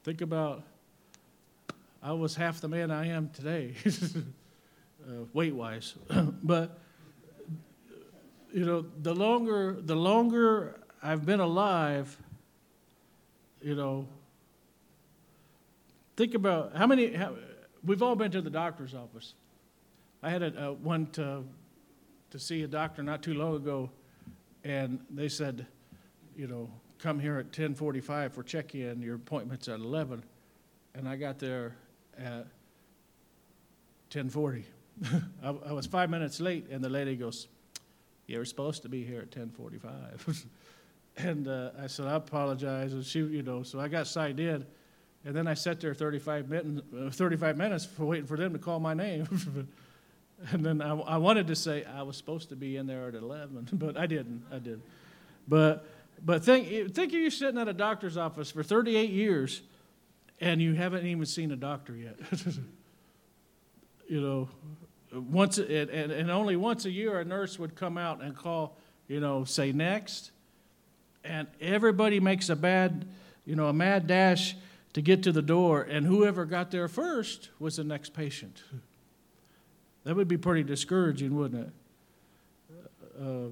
[0.04, 0.62] think about,
[2.02, 5.94] I was half the man I am today, uh, weight wise.
[6.42, 6.78] but
[8.52, 12.16] you know, the longer the longer I've been alive,
[13.62, 14.08] you know,
[16.18, 17.14] think about how many.
[17.14, 17.32] How,
[17.84, 19.34] we've all been to the doctor's office.
[20.20, 21.44] I had a, a one to
[22.30, 23.88] to see a doctor not too long ago,
[24.64, 25.64] and they said,
[26.36, 29.00] you know, come here at 10:45 for check-in.
[29.00, 30.24] Your appointment's at 11,
[30.96, 31.76] and I got there
[32.18, 32.48] at
[34.10, 34.64] 10:40.
[35.44, 37.46] I, I was five minutes late, and the lady goes,
[38.26, 40.46] you were supposed to be here at 10:45."
[41.18, 44.66] and uh, I said, "I apologize." And she, you know, so I got signed in,
[45.24, 48.58] and then I sat there 35 minutes, uh, 35 minutes for waiting for them to
[48.58, 49.26] call my name.
[50.50, 53.14] and then I, I, wanted to say I was supposed to be in there at
[53.14, 54.44] 11, but I didn't.
[54.52, 54.80] I did.
[55.46, 55.86] But
[56.24, 59.62] but think think of you sitting at a doctor's office for 38 years,
[60.40, 62.16] and you haven't even seen a doctor yet.
[64.08, 64.48] you know,
[65.12, 68.76] once and, and only once a year a nurse would come out and call
[69.06, 70.30] you know say next
[71.24, 73.06] and everybody makes a bad
[73.46, 74.56] you know a mad dash
[74.92, 78.62] to get to the door and whoever got there first was the next patient.
[80.04, 81.72] That would be pretty discouraging wouldn't it?
[83.20, 83.48] Uh,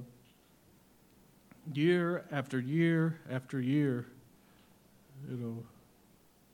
[1.73, 4.05] year after year after year
[5.29, 5.57] you know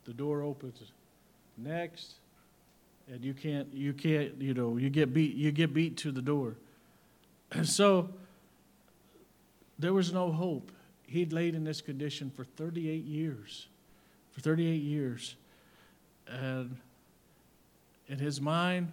[0.06, 0.82] the door opens
[1.58, 2.16] next
[3.12, 6.22] and you can't you can't you know you get beat you get beat to the
[6.22, 6.56] door.
[7.52, 8.10] And so
[9.80, 10.72] there was no hope.
[11.08, 13.68] He'd laid in this condition for 38 years
[14.34, 15.36] for 38 years
[16.28, 16.76] and
[18.08, 18.92] in his mind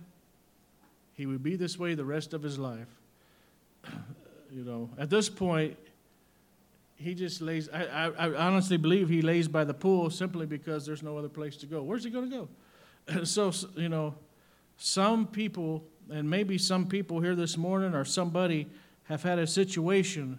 [1.15, 2.89] he would be this way the rest of his life.
[4.53, 5.77] You know at this point
[6.97, 10.85] he just lays I, I, I honestly believe he lays by the pool simply because
[10.85, 11.83] there's no other place to go.
[11.83, 12.49] Where's he going to go?
[13.25, 14.15] So, you know,
[14.77, 18.67] some people, and maybe some people here this morning or somebody
[19.05, 20.39] have had a situation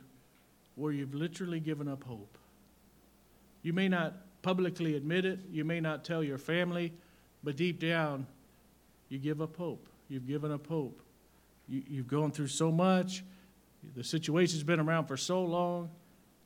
[0.76, 2.38] where you've literally given up hope.
[3.64, 6.94] You may not publicly admit it, you may not tell your family,
[7.44, 8.28] but deep down,
[9.10, 9.88] you give up hope.
[10.10, 11.02] You've given up hope.
[11.68, 13.24] You, you've gone through so much.
[13.96, 15.90] The situation's been around for so long,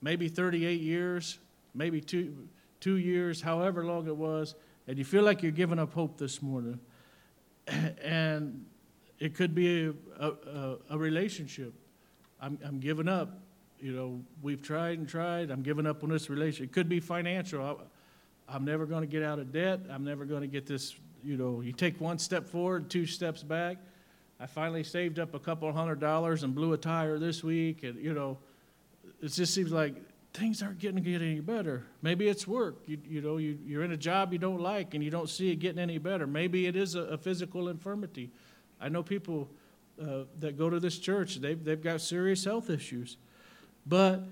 [0.02, 1.40] maybe 38 years,
[1.74, 2.48] maybe two,
[2.80, 4.56] two years, however long it was,
[4.88, 6.80] and you feel like you're giving up hope this morning,
[8.04, 8.66] and
[9.20, 11.74] it could be a, a, a relationship.
[12.40, 13.40] I'm, I'm giving up.
[13.82, 15.52] You know, we've tried and tried.
[15.52, 16.72] I'm giving up on this relationship.
[16.72, 17.64] It could be financial.
[17.64, 19.82] I, I'm never going to get out of debt.
[19.90, 20.96] I'm never going to get this.
[21.24, 23.78] You know, you take one step forward, two steps back.
[24.40, 28.04] I finally saved up a couple hundred dollars and blew a tire this week, and
[28.04, 28.38] you know,
[29.22, 29.96] it just seems like
[30.36, 31.86] things aren't getting get any better.
[32.02, 32.76] Maybe it's work.
[32.86, 35.52] You, you know, you, you're in a job you don't like and you don't see
[35.52, 36.28] it getting any better.
[36.28, 38.32] Maybe it is a, a physical infirmity.
[38.80, 39.50] I know people
[40.02, 43.18] uh, that go to this church, they've, they've got serious health issues.
[43.86, 44.24] But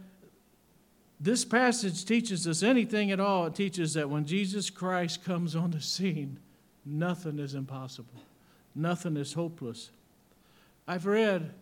[1.20, 3.46] this passage teaches us anything at all.
[3.46, 6.40] It teaches that when Jesus Christ comes on the scene,
[6.86, 8.22] nothing is impossible,
[8.76, 9.90] nothing is hopeless.
[10.88, 11.54] I've read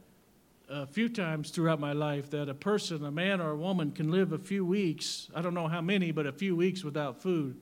[0.67, 4.09] a few times throughout my life that a person, a man or a woman, can
[4.09, 7.57] live a few weeks, I don't know how many, but a few weeks without food.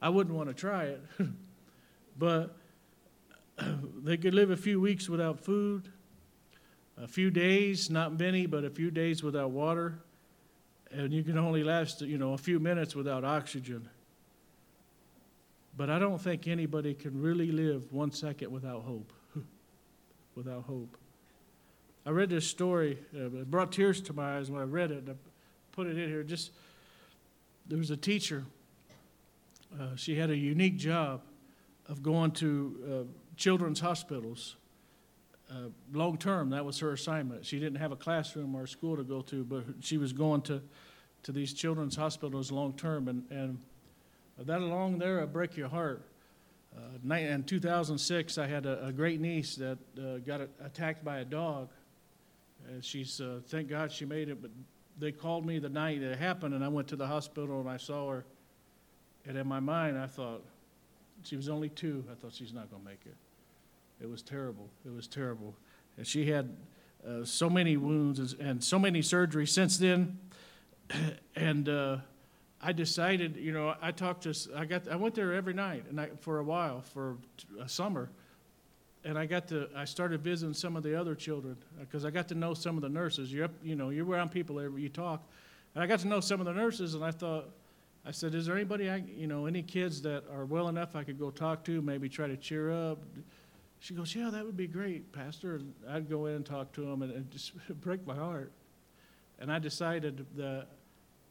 [0.00, 1.02] I wouldn't want to try it.
[2.18, 2.56] but
[4.02, 5.88] they could live a few weeks without food,
[7.02, 9.98] a few days, not many, but a few days without water,
[10.90, 13.88] and you can only last, you know, a few minutes without oxygen.
[15.76, 19.12] But I don't think anybody can really live one second without hope.
[20.34, 20.96] without hope.
[22.04, 22.98] I read this story.
[23.14, 24.98] Uh, it brought tears to my eyes when I read it.
[25.00, 25.12] And I
[25.72, 26.24] put it in here.
[26.24, 26.50] Just
[27.68, 28.44] there was a teacher.
[29.78, 31.20] Uh, she had a unique job
[31.86, 34.56] of going to uh, children's hospitals
[35.50, 36.50] uh, long term.
[36.50, 37.44] That was her assignment.
[37.44, 40.42] She didn't have a classroom or a school to go to, but she was going
[40.42, 40.62] to
[41.24, 43.58] to these children's hospitals long term, and and
[44.38, 46.02] that along there, will break your heart.
[46.76, 51.18] Uh, in 2006, I had a, a great niece that uh, got a, attacked by
[51.18, 51.70] a dog.
[52.68, 54.50] And she's, uh, thank God she made it, but
[54.98, 57.76] they called me the night it happened, and I went to the hospital and I
[57.76, 58.24] saw her.
[59.26, 60.44] And in my mind, I thought,
[61.24, 62.04] she was only two.
[62.10, 63.16] I thought she's not going to make it.
[64.00, 64.68] It was terrible.
[64.86, 65.54] It was terrible.
[65.96, 66.56] And she had
[67.06, 70.18] uh, so many wounds and so many surgeries since then.
[71.36, 71.98] and uh,
[72.60, 76.00] I decided, you know, I talked to, I got, I went there every night, and
[76.00, 77.16] I, for a while, for
[77.60, 78.10] a summer,
[79.04, 82.26] and I got to, I started visiting some of the other children because I got
[82.28, 83.32] to know some of the nurses.
[83.32, 85.22] You're up, you know, you're around people every you talk,
[85.74, 87.48] and I got to know some of the nurses, and I thought,
[88.04, 91.04] I said, is there anybody, I, you know, any kids that are well enough I
[91.04, 92.98] could go talk to, maybe try to cheer up?
[93.80, 95.56] She goes, yeah, that would be great, Pastor.
[95.56, 98.52] And I'd go in and talk to them, and it just break my heart.
[99.38, 100.66] And I decided that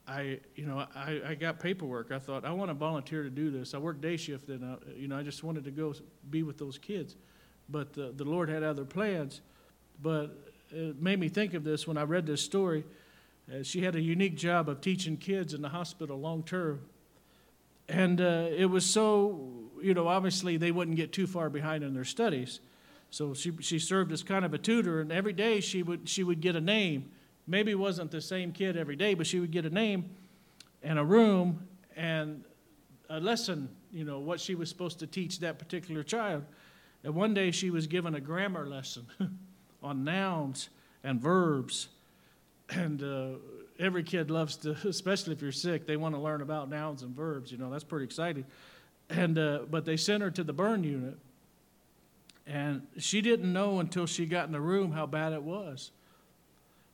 [0.08, 2.12] I, you know, I, I got paperwork.
[2.12, 3.74] I thought I want to volunteer to do this.
[3.74, 5.94] I worked day shift, and I, you know, I just wanted to go
[6.30, 7.18] be with those kids,
[7.68, 9.42] but the, the Lord had other plans.
[10.02, 10.38] But
[10.72, 12.86] it made me think of this when I read this story.
[13.52, 16.82] Uh, she had a unique job of teaching kids in the hospital long term,
[17.90, 21.94] and uh, it was so, you know, obviously they wouldn't get too far behind in
[21.94, 22.60] their studies.
[23.10, 26.24] So she, she served as kind of a tutor, and every day she would, she
[26.24, 27.12] would get a name
[27.48, 30.10] maybe it wasn't the same kid every day, but she would get a name
[30.84, 32.44] and a room and
[33.10, 36.44] a lesson, you know, what she was supposed to teach that particular child.
[37.04, 39.08] And one day she was given a grammar lesson
[39.82, 40.70] on nouns
[41.04, 41.88] and verbs.
[42.70, 43.38] And uh,
[43.80, 47.16] every kid loves to, especially if you're sick, they want to learn about nouns and
[47.16, 47.52] verbs.
[47.52, 48.46] You know, that's pretty exciting.
[49.10, 51.18] And, uh, but they sent her to the burn unit.
[52.46, 55.92] And she didn't know until she got in the room how bad it was.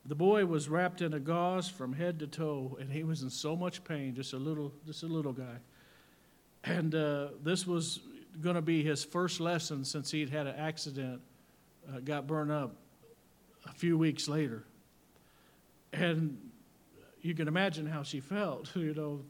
[0.05, 3.29] The boy was wrapped in a gauze from head to toe, and he was in
[3.29, 5.57] so much pain, just a little, just a little guy.
[6.65, 8.01] And uh, this was
[8.41, 11.21] going to be his first lesson since he'd had an accident,
[11.87, 12.75] uh, got burned up
[13.65, 14.63] a few weeks later.
[15.93, 16.37] And
[17.21, 19.21] you can imagine how she felt, you know.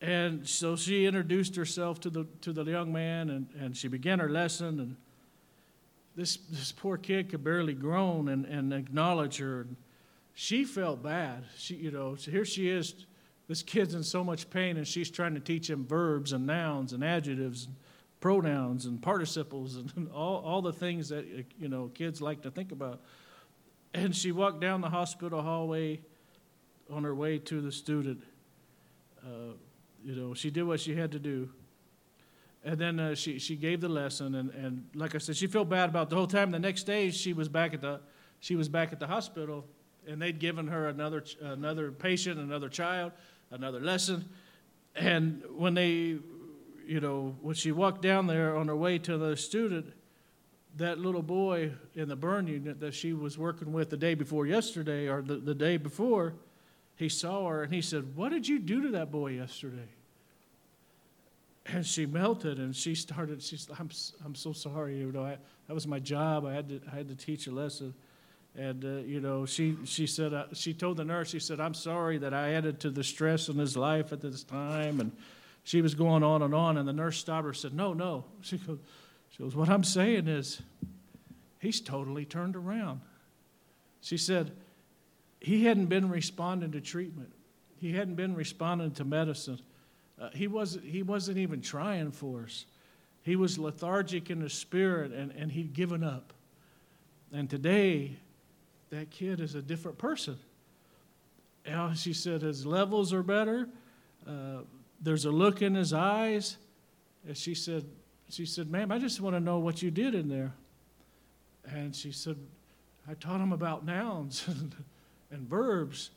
[0.00, 4.18] And so she introduced herself to the to the young man, and, and she began
[4.18, 4.80] her lesson.
[4.80, 4.96] And
[6.14, 9.62] this this poor kid could barely groan and, and acknowledge her.
[9.62, 9.76] And
[10.34, 11.44] she felt bad.
[11.56, 13.06] She, you know, here she is.
[13.48, 16.92] This kid's in so much pain, and she's trying to teach him verbs and nouns
[16.92, 17.76] and adjectives, and
[18.20, 21.24] pronouns and participles, and all, all the things that
[21.58, 23.00] you know kids like to think about.
[23.94, 26.00] And she walked down the hospital hallway
[26.90, 28.22] on her way to the student.
[29.24, 29.54] Uh,
[30.06, 31.50] you know, she did what she had to do.
[32.64, 35.68] And then uh, she, she gave the lesson, and, and like I said, she felt
[35.68, 36.52] bad about the whole time.
[36.52, 38.00] The next day, she was back at the,
[38.38, 39.64] she was back at the hospital,
[40.06, 43.12] and they'd given her another, another patient, another child,
[43.50, 44.28] another lesson.
[44.94, 46.18] And when they,
[46.86, 49.92] you know, when she walked down there on her way to the student,
[50.76, 54.46] that little boy in the burn unit that she was working with the day before
[54.46, 56.34] yesterday or the, the day before,
[56.94, 59.88] he saw her and he said, What did you do to that boy yesterday?
[61.72, 63.90] And she melted and she started, she's, I'm,
[64.24, 64.98] I'm so sorry.
[64.98, 66.46] You know, I, that was my job.
[66.46, 67.94] I had to, I had to teach a lesson.
[68.56, 71.74] And, uh, you know, she, she said, uh, she told the nurse, she said, I'm
[71.74, 75.00] sorry that I added to the stress in his life at this time.
[75.00, 75.12] And
[75.64, 76.78] she was going on and on.
[76.78, 78.24] And the nurse stopped her and said, No, no.
[78.42, 78.78] She goes,
[79.30, 80.62] she goes, What I'm saying is,
[81.58, 83.00] he's totally turned around.
[84.00, 84.52] She said,
[85.40, 87.32] He hadn't been responding to treatment,
[87.78, 89.60] he hadn't been responding to medicine.
[90.20, 92.64] Uh, he, wasn't, he wasn't even trying for us.
[93.22, 96.32] He was lethargic in the spirit and, and he'd given up.
[97.32, 98.16] And today,
[98.90, 100.38] that kid is a different person.
[101.70, 103.68] uh, she said his levels are better.
[104.26, 104.60] Uh,
[105.00, 106.56] there's a look in his eyes.
[107.26, 107.84] And she said,
[108.30, 110.52] she said, ma'am, I just want to know what you did in there.
[111.68, 112.36] And she said,
[113.08, 114.48] I taught him about nouns
[115.30, 116.10] and verbs.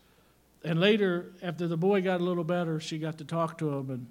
[0.62, 3.90] And later, after the boy got a little better, she got to talk to him
[3.90, 4.06] and,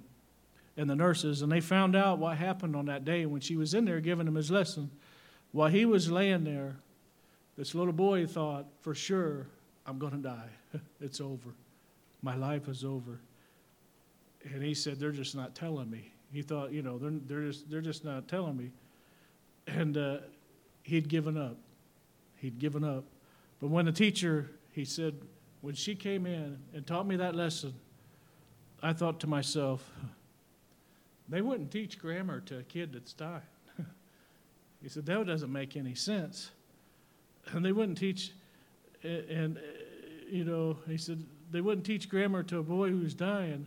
[0.76, 3.74] and the nurses, and they found out what happened on that day when she was
[3.74, 4.90] in there giving him his lesson.
[5.52, 6.76] While he was laying there,
[7.56, 9.46] this little boy thought, for sure,
[9.86, 10.48] I'm going to die.
[11.00, 11.54] it's over.
[12.22, 13.20] My life is over.
[14.44, 16.12] And he said, they're just not telling me.
[16.32, 18.70] He thought, you know, they're, they're, just, they're just not telling me.
[19.66, 20.18] And uh,
[20.82, 21.56] he'd given up.
[22.36, 23.04] He'd given up.
[23.60, 25.14] But when the teacher, he said,
[25.60, 27.74] when she came in and taught me that lesson,
[28.82, 29.88] I thought to myself,
[31.28, 33.42] they wouldn't teach grammar to a kid that's dying.
[34.82, 36.50] he said, that doesn't make any sense.
[37.52, 38.32] And they wouldn't teach,
[39.02, 39.60] and, uh,
[40.30, 43.66] you know, he said, they wouldn't teach grammar to a boy who's dying.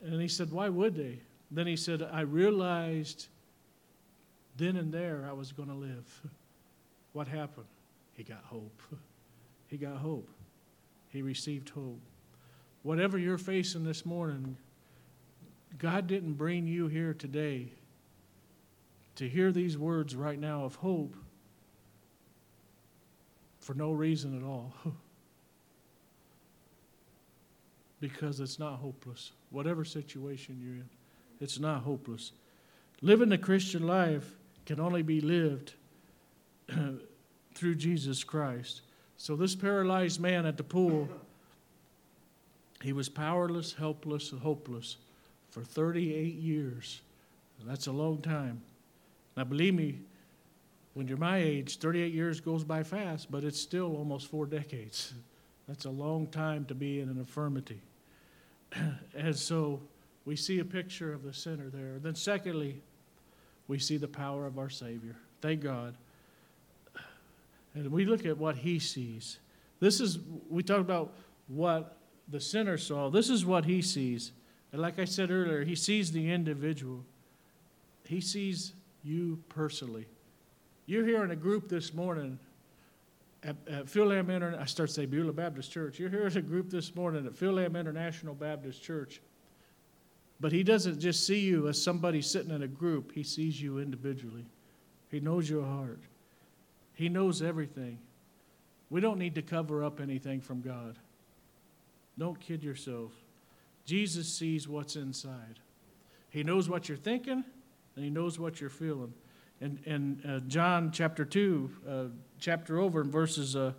[0.00, 1.20] And he said, why would they?
[1.50, 3.28] Then he said, I realized
[4.56, 6.20] then and there I was going to live.
[7.12, 7.66] What happened?
[8.14, 8.80] He got hope.
[9.66, 10.30] He got hope.
[11.12, 12.00] He received hope.
[12.82, 14.56] Whatever you're facing this morning,
[15.78, 17.68] God didn't bring you here today
[19.16, 21.14] to hear these words right now of hope
[23.60, 24.74] for no reason at all.
[28.02, 29.30] because it's not hopeless.
[29.50, 30.88] Whatever situation you're in,
[31.40, 32.32] it's not hopeless.
[33.00, 34.34] Living the Christian life
[34.66, 35.74] can only be lived
[37.54, 38.82] through Jesus Christ.
[39.22, 41.08] So, this paralyzed man at the pool,
[42.82, 44.96] he was powerless, helpless, and hopeless
[45.52, 47.02] for 38 years.
[47.64, 48.62] That's a long time.
[49.36, 50.00] Now, believe me,
[50.94, 55.14] when you're my age, 38 years goes by fast, but it's still almost four decades.
[55.68, 57.80] That's a long time to be in an infirmity.
[59.16, 59.80] and so
[60.24, 62.00] we see a picture of the sinner there.
[62.00, 62.82] Then, secondly,
[63.68, 65.14] we see the power of our Savior.
[65.40, 65.94] Thank God.
[67.74, 69.38] And we look at what he sees.
[69.80, 71.14] This is, we talk about
[71.48, 71.96] what
[72.28, 73.10] the sinner saw.
[73.10, 74.32] This is what he sees.
[74.72, 77.04] And like I said earlier, he sees the individual,
[78.06, 80.06] he sees you personally.
[80.86, 82.38] You're here in a group this morning
[83.42, 85.98] at, at Philham Inter- I start to say Beulah Baptist Church.
[85.98, 89.20] You're here as a group this morning at Philham International Baptist Church.
[90.40, 93.78] But he doesn't just see you as somebody sitting in a group, he sees you
[93.78, 94.44] individually.
[95.08, 96.00] He knows your heart.
[96.94, 97.98] He knows everything.
[98.90, 100.96] We don't need to cover up anything from God.
[102.18, 103.12] Don't kid yourself.
[103.84, 105.58] Jesus sees what's inside.
[106.30, 107.44] He knows what you're thinking,
[107.96, 109.12] and He knows what you're feeling.
[109.60, 112.04] And in uh, John chapter 2, uh,
[112.38, 113.72] chapter over in verses uh,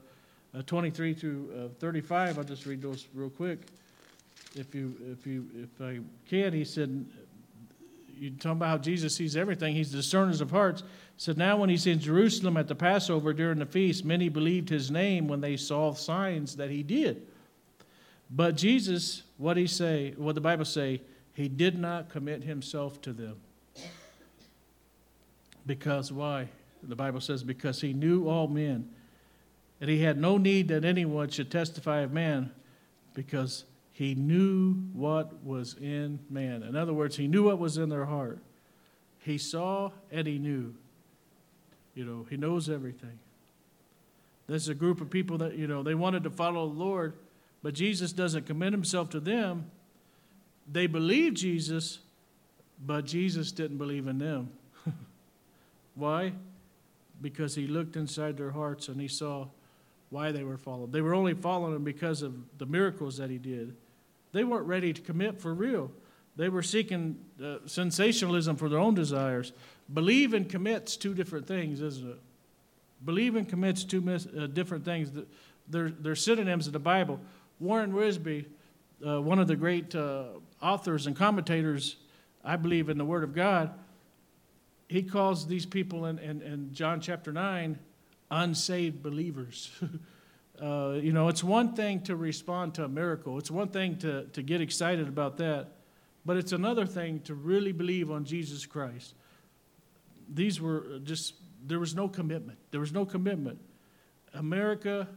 [0.56, 3.60] uh 23 through uh, 35, I'll just read those real quick.
[4.56, 6.00] If you, if you, if I
[6.30, 7.06] can, he said,
[8.24, 9.76] you talk about how Jesus sees everything.
[9.76, 10.82] He's discerners of hearts.
[11.18, 14.90] So now, when he's in Jerusalem at the Passover during the feast, many believed his
[14.90, 17.28] name when they saw signs that he did.
[18.32, 20.14] But Jesus, what he say?
[20.16, 21.02] What the Bible say?
[21.34, 23.36] He did not commit himself to them.
[25.66, 26.48] Because why?
[26.82, 28.90] The Bible says because he knew all men,
[29.82, 32.52] and he had no need that anyone should testify of man,
[33.14, 36.64] because he knew what was in man.
[36.64, 38.40] In other words, he knew what was in their heart.
[39.20, 40.74] He saw and he knew.
[41.94, 43.20] You know, he knows everything.
[44.48, 47.14] There's a group of people that, you know, they wanted to follow the Lord,
[47.62, 49.70] but Jesus doesn't commit himself to them.
[50.70, 52.00] They believe Jesus,
[52.84, 54.50] but Jesus didn't believe in them.
[55.96, 56.34] Why?
[57.22, 59.48] Because he looked inside their hearts and he saw
[60.10, 60.92] why they were followed.
[60.92, 63.76] They were only following him because of the miracles that he did.
[64.34, 65.92] They weren't ready to commit for real.
[66.36, 69.54] They were seeking uh, sensationalism for their own desires.
[69.94, 72.20] Believe and commits two different things, isn't it?
[73.06, 75.12] Believe and commits two mis- uh, different things.
[75.70, 77.20] They're, they're synonyms in the Bible.
[77.60, 78.46] Warren Wiersbe,
[79.06, 80.26] uh, one of the great uh,
[80.62, 81.98] authors and commentators,
[82.44, 83.72] I believe, in the Word of God,
[84.90, 87.78] he calls these people in, in, in John chapter 9
[88.32, 89.72] unsaved believers.
[90.64, 94.24] Uh, you know, it's one thing to respond to a miracle, it's one thing to,
[94.28, 95.68] to get excited about that,
[96.26, 99.14] but it's another thing to really believe on Jesus Christ.
[100.34, 101.34] These were just,
[101.66, 102.60] there was no commitment.
[102.72, 103.60] There was no commitment.
[104.34, 105.10] America,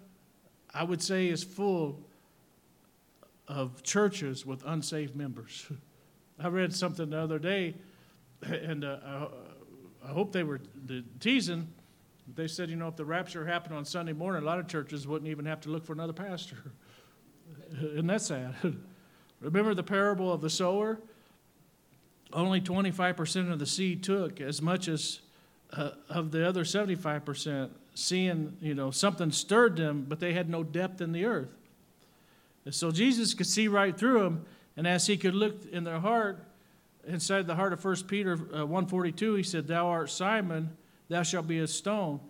[0.75, 2.01] I would say, is full
[3.47, 5.71] of churches with unsaved members.
[6.41, 7.77] I read something the other day,
[8.43, 10.61] and uh, I, I hope they were
[11.21, 11.69] teasing
[12.35, 15.07] they said, you know, if the rapture happened on Sunday morning, a lot of churches
[15.07, 16.57] wouldn't even have to look for another pastor.
[17.81, 18.55] Isn't that sad?
[19.41, 20.99] Remember the parable of the sower?
[22.33, 25.21] Only 25% of the seed took, as much as
[25.73, 30.63] uh, of the other 75%, seeing, you know, something stirred them, but they had no
[30.63, 31.55] depth in the earth.
[32.65, 34.45] And so Jesus could see right through them,
[34.77, 36.45] and as he could look in their heart,
[37.07, 40.77] inside the heart of 1 Peter uh, 142, he said, Thou art Simon,
[41.09, 42.21] thou shalt be a stone.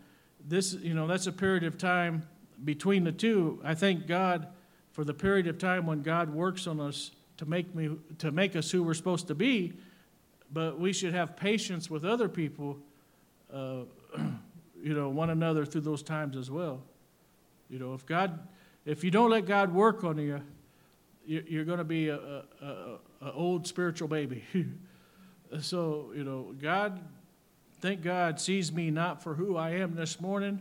[0.46, 2.22] This, you know, that's a period of time
[2.64, 3.60] between the two.
[3.64, 4.48] I thank God
[4.92, 8.56] for the period of time when God works on us to make me to make
[8.56, 9.74] us who we're supposed to be,
[10.52, 12.78] but we should have patience with other people,
[13.52, 13.80] uh,
[14.82, 16.80] you know, one another through those times as well.
[17.68, 18.46] You know, if God,
[18.84, 20.40] if you don't let God work on you,
[21.26, 24.44] you're going to be a, a, a, a old spiritual baby.
[25.60, 27.00] so you know, God,
[27.86, 30.60] thank God, sees me not for who I am this morning,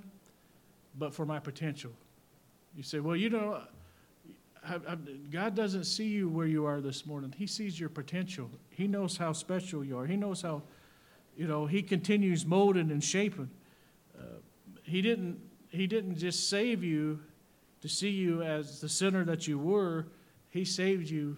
[0.95, 1.89] but for my potential.
[2.77, 3.63] You say, well, you know,
[5.31, 7.33] God doesn't see you where you are this morning.
[7.35, 8.51] He sees your potential.
[8.69, 10.05] He knows how special you are.
[10.05, 10.61] He knows how,
[11.35, 13.49] you know, He continues molding and shaping.
[14.15, 14.37] Uh,
[14.83, 15.39] he didn't.
[15.69, 17.19] He didn't just save you
[17.81, 20.05] to see you as the sinner that you were.
[20.51, 21.37] He saved you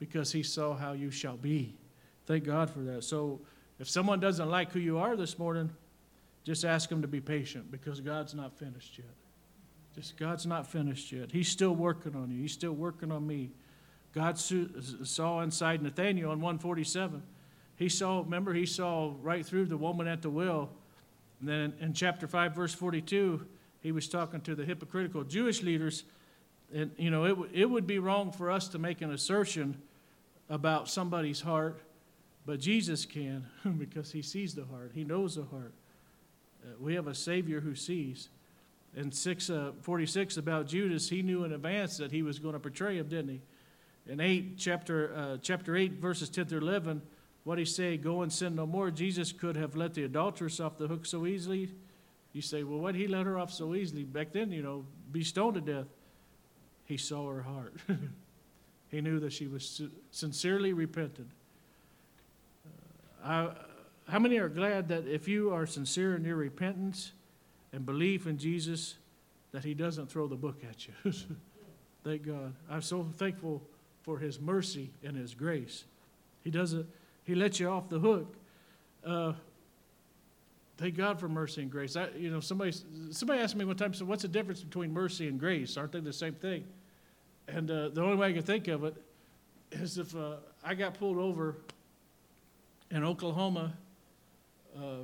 [0.00, 1.76] because He saw how you shall be.
[2.26, 3.04] Thank God for that.
[3.04, 3.40] So,
[3.80, 5.70] if someone doesn't like who you are this morning,
[6.44, 9.14] just ask them to be patient because God's not finished yet.
[9.94, 11.32] Just God's not finished yet.
[11.32, 12.40] He's still working on you.
[12.40, 13.50] He's still working on me.
[14.12, 17.22] God saw inside Nathaniel in 147.
[17.76, 20.70] He saw, remember, he saw right through the woman at the well.
[21.40, 23.46] And then in chapter 5, verse 42,
[23.80, 26.04] he was talking to the hypocritical Jewish leaders.
[26.74, 29.80] And, you know, it, it would be wrong for us to make an assertion
[30.48, 31.80] about somebody's heart,
[32.46, 33.46] but Jesus can
[33.78, 35.72] because he sees the heart, he knows the heart.
[36.64, 38.28] Uh, we have a Savior who sees
[38.96, 42.58] in 6, uh, 46 about Judas, he knew in advance that he was going to
[42.58, 43.40] betray him, didn't he?
[44.12, 47.00] In 8, chapter, uh, chapter 8, verses 10 through 11,
[47.44, 48.90] what he say, go and sin no more.
[48.90, 51.70] Jesus could have let the adulteress off the hook so easily.
[52.32, 54.02] You say, well, what he let her off so easily?
[54.02, 55.86] Back then, you know, be stoned to death.
[56.84, 57.74] He saw her heart.
[58.90, 61.30] he knew that she was sincerely repentant.
[63.24, 63.50] I,
[64.08, 67.12] how many are glad that if you are sincere in your repentance,
[67.72, 68.96] and belief in Jesus
[69.52, 71.12] that He doesn't throw the book at you.
[72.04, 72.54] Thank God.
[72.70, 73.62] I'm so thankful
[74.02, 75.84] for His mercy and His grace.
[76.44, 76.86] He doesn't,
[77.24, 78.34] He lets you off the hook.
[79.04, 79.32] Uh,
[80.76, 81.96] thank God for mercy and grace.
[81.96, 82.72] I, you know, somebody,
[83.10, 85.76] somebody asked me one time, so what's the difference between mercy and grace?
[85.76, 86.64] Aren't they the same thing?
[87.48, 88.94] And uh, the only way I can think of it
[89.72, 91.56] is if uh, I got pulled over
[92.90, 93.74] in Oklahoma
[94.76, 95.02] uh,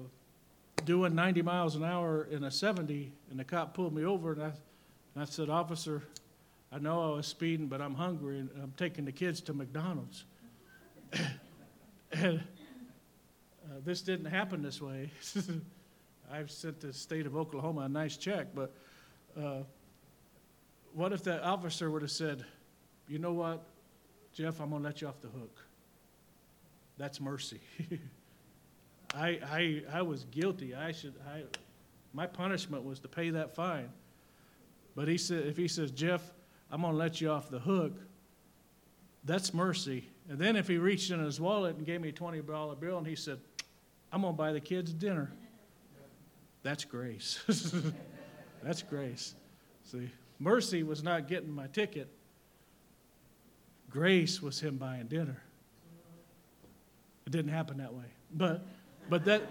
[0.85, 4.43] doing 90 miles an hour in a 70, and the cop pulled me over, and
[4.43, 6.03] I, and I said, Officer,
[6.73, 10.25] I know I was speeding, but I'm hungry, and I'm taking the kids to McDonald's.
[12.13, 12.41] and
[13.65, 15.11] uh, this didn't happen this way.
[16.31, 18.75] I've sent the state of Oklahoma a nice check, but
[19.41, 19.63] uh,
[20.93, 22.45] what if that officer would have said,
[23.09, 23.65] You know what,
[24.33, 25.66] Jeff, I'm going to let you off the hook?
[26.99, 27.61] That's mercy.
[29.15, 30.75] I, I, I was guilty.
[30.75, 31.43] I should, I,
[32.13, 33.91] my punishment was to pay that fine.
[34.95, 36.23] But he said, if he says, Jeff,
[36.71, 37.93] I'm going to let you off the hook,
[39.25, 40.09] that's mercy.
[40.29, 43.07] And then if he reached in his wallet and gave me a $20 bill and
[43.07, 43.39] he said,
[44.13, 45.33] I'm going to buy the kids dinner,
[46.63, 47.39] that's grace.
[48.63, 49.35] that's grace.
[49.85, 52.09] See, mercy was not getting my ticket,
[53.91, 55.43] grace was him buying dinner.
[57.27, 58.05] It didn't happen that way.
[58.33, 58.65] But
[59.09, 59.43] but that,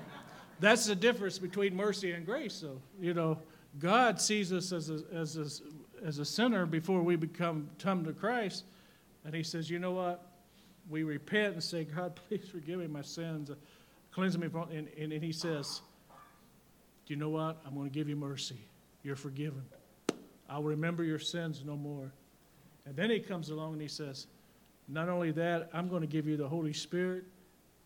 [0.59, 2.53] that's the difference between mercy and grace.
[2.53, 3.39] So, you know,
[3.80, 8.13] God sees us as a, as a, as a sinner before we become come to
[8.13, 8.65] Christ.
[9.23, 10.32] And he says, you know what?
[10.89, 13.51] We repent and say, God, please forgive me my sins.
[14.11, 15.82] Cleanse me from, and, and, and he says,
[17.05, 17.61] do you know what?
[17.65, 18.59] I'm going to give you mercy.
[19.03, 19.63] You're forgiven.
[20.49, 22.11] I'll remember your sins no more.
[22.86, 24.28] And then he comes along and he says,
[24.88, 27.26] not only that, I'm going to give you the Holy Spirit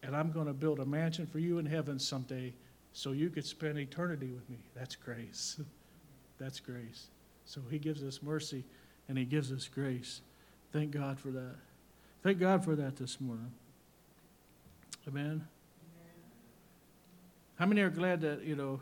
[0.03, 2.53] and I'm going to build a mansion for you in heaven someday
[2.93, 4.57] so you could spend eternity with me.
[4.75, 5.59] That's grace.
[6.39, 7.07] That's grace.
[7.45, 8.63] So he gives us mercy
[9.07, 10.21] and he gives us grace.
[10.71, 11.55] Thank God for that.
[12.23, 13.51] Thank God for that this morning.
[15.07, 15.47] Amen.
[17.57, 18.79] How many are glad that, you know,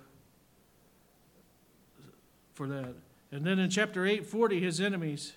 [2.54, 2.94] for that?
[3.32, 5.34] And then in chapter 840, his enemies,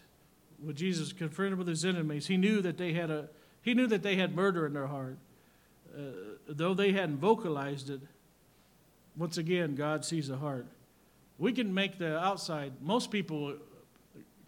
[0.63, 3.29] when Jesus confronted with his enemies, he knew that they had a
[3.63, 5.19] he knew that they had murder in their heart
[5.97, 6.01] uh,
[6.49, 8.01] though they hadn't vocalized it,
[9.17, 10.67] once again, God sees the heart.
[11.39, 13.55] We can make the outside, most people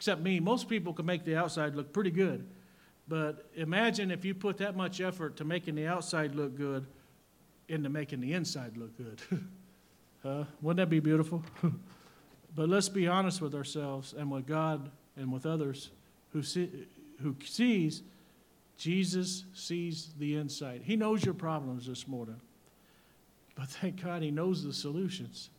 [0.03, 2.45] except me, most people can make the outside look pretty good.
[3.07, 6.87] But imagine if you put that much effort to making the outside look good
[7.69, 9.21] into making the inside look good.
[10.25, 11.45] uh, wouldn't that be beautiful?
[12.57, 15.91] but let's be honest with ourselves and with God and with others
[16.33, 16.69] who, see,
[17.21, 18.03] who sees
[18.83, 20.81] Jesus sees the inside.
[20.83, 22.41] He knows your problems this morning.
[23.55, 25.51] But thank God he knows the solutions.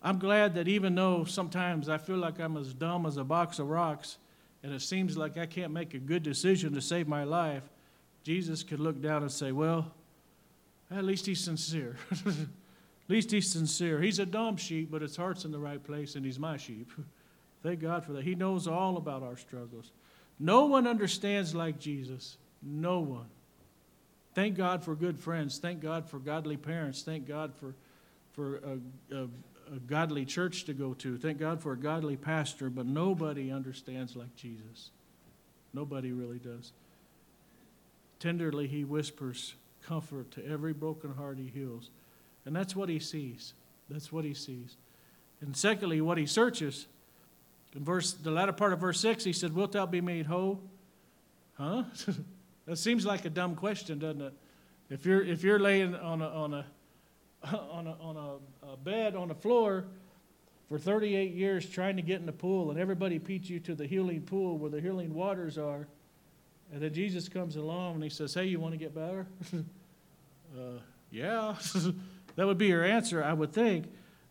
[0.00, 3.58] I'm glad that even though sometimes I feel like I'm as dumb as a box
[3.58, 4.18] of rocks
[4.62, 7.64] and it seems like I can't make a good decision to save my life,
[8.22, 9.90] Jesus could look down and say, Well,
[10.88, 11.96] at least he's sincere.
[12.12, 12.28] at
[13.08, 14.00] least he's sincere.
[14.00, 16.92] He's a dumb sheep, but his heart's in the right place and he's my sheep.
[17.64, 18.22] Thank God for that.
[18.22, 19.90] He knows all about our struggles.
[20.38, 22.36] No one understands like Jesus.
[22.62, 23.26] No one.
[24.34, 25.58] Thank God for good friends.
[25.58, 27.02] Thank God for godly parents.
[27.02, 27.74] Thank God for,
[28.32, 29.22] for a, a,
[29.74, 31.16] a godly church to go to.
[31.16, 34.90] Thank God for a godly pastor, but nobody understands like Jesus.
[35.72, 36.72] Nobody really does.
[38.18, 39.54] Tenderly, he whispers
[39.86, 41.90] comfort to every broken heart he heals.
[42.44, 43.54] And that's what he sees.
[43.88, 44.76] That's what he sees.
[45.40, 46.86] And secondly, what he searches
[47.76, 50.60] in verse, the latter part of verse 6, he said, Wilt thou be made whole?
[51.58, 51.84] Huh?
[52.66, 54.32] that seems like a dumb question, doesn't it?
[54.88, 56.66] If you're, if you're laying on a, on, a,
[57.70, 59.84] on, a, on a, a bed on the floor
[60.70, 63.86] for 38 years trying to get in the pool, and everybody beats you to the
[63.86, 65.86] healing pool where the healing waters are,
[66.72, 69.26] and then Jesus comes along and he says, Hey, you want to get better?
[69.54, 70.78] uh,
[71.10, 71.54] yeah.
[72.36, 73.86] that would be your answer, I would think.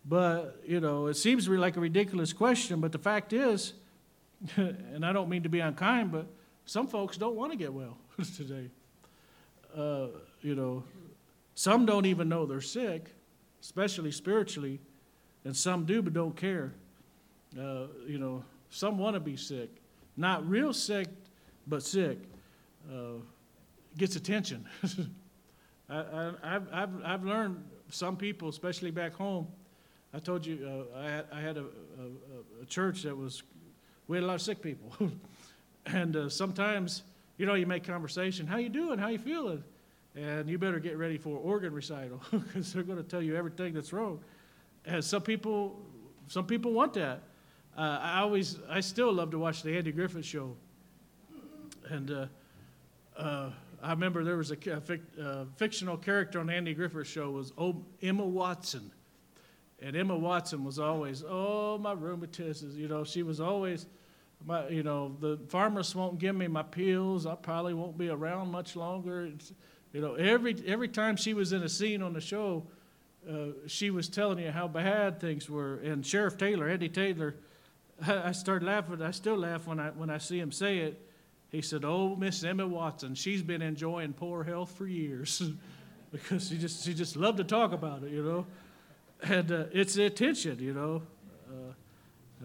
[0.07, 3.73] But, you know, it seems like a ridiculous question, but the fact is,
[4.55, 6.27] and I don't mean to be unkind, but
[6.65, 7.97] some folks don't want to get well
[8.37, 8.69] today.
[9.75, 10.07] Uh,
[10.41, 10.83] you know,
[11.55, 13.13] some don't even know they're sick,
[13.61, 14.79] especially spiritually,
[15.43, 16.73] and some do but don't care.
[17.59, 19.69] Uh, you know, some want to be sick.
[20.17, 21.07] Not real sick,
[21.67, 22.19] but sick.
[22.91, 23.19] Uh,
[23.97, 24.65] gets attention.
[25.89, 29.47] I, have I've, I've learned some people, especially back home,
[30.16, 33.43] I told you uh, I had, I had a, a, a, church that was,
[34.07, 34.93] we had a lot of sick people.
[35.88, 37.03] and uh, sometimes,
[37.38, 39.61] you know, you make conversation, how you doing, how you feeling?
[40.16, 43.74] And you better get ready for organ recital because they're going to tell you everything
[43.74, 44.22] that's wrong.
[44.86, 45.82] And some people,
[46.30, 47.24] some people want that.
[47.78, 50.55] Uh, I always, I still love to watch the Andy Griffith show.
[51.89, 52.26] And uh,
[53.18, 53.49] uh,
[53.84, 57.51] I remember there was a, fic, uh, fictional character on the Andy Griffith show was
[58.01, 58.91] Emma Watson
[59.82, 62.71] and Emma Watson was always, oh, my rheumatism.
[62.78, 63.86] You know, she was always,
[64.45, 67.26] my, you know, the pharmacist won't give me my pills.
[67.26, 69.26] I probably won't be around much longer.
[69.26, 69.53] It's,
[69.91, 72.67] you know, every every time she was in a scene on the show,
[73.30, 75.76] uh, she was telling you how bad things were.
[75.76, 77.36] And Sheriff Taylor, Eddie Taylor,
[78.05, 79.01] I, I started laughing.
[79.01, 81.01] I still laugh when I when I see him say it.
[81.49, 85.41] He said, "Oh, Miss Emma Watson, she's been enjoying poor health for years."
[86.11, 88.45] because she just she just loved to talk about it, you know
[89.24, 91.01] and uh, it's the attention, you know.
[91.47, 91.74] Uh,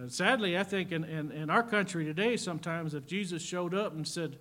[0.01, 3.93] and sadly, I think in, in, in our country today, sometimes if Jesus showed up
[3.93, 4.39] and said,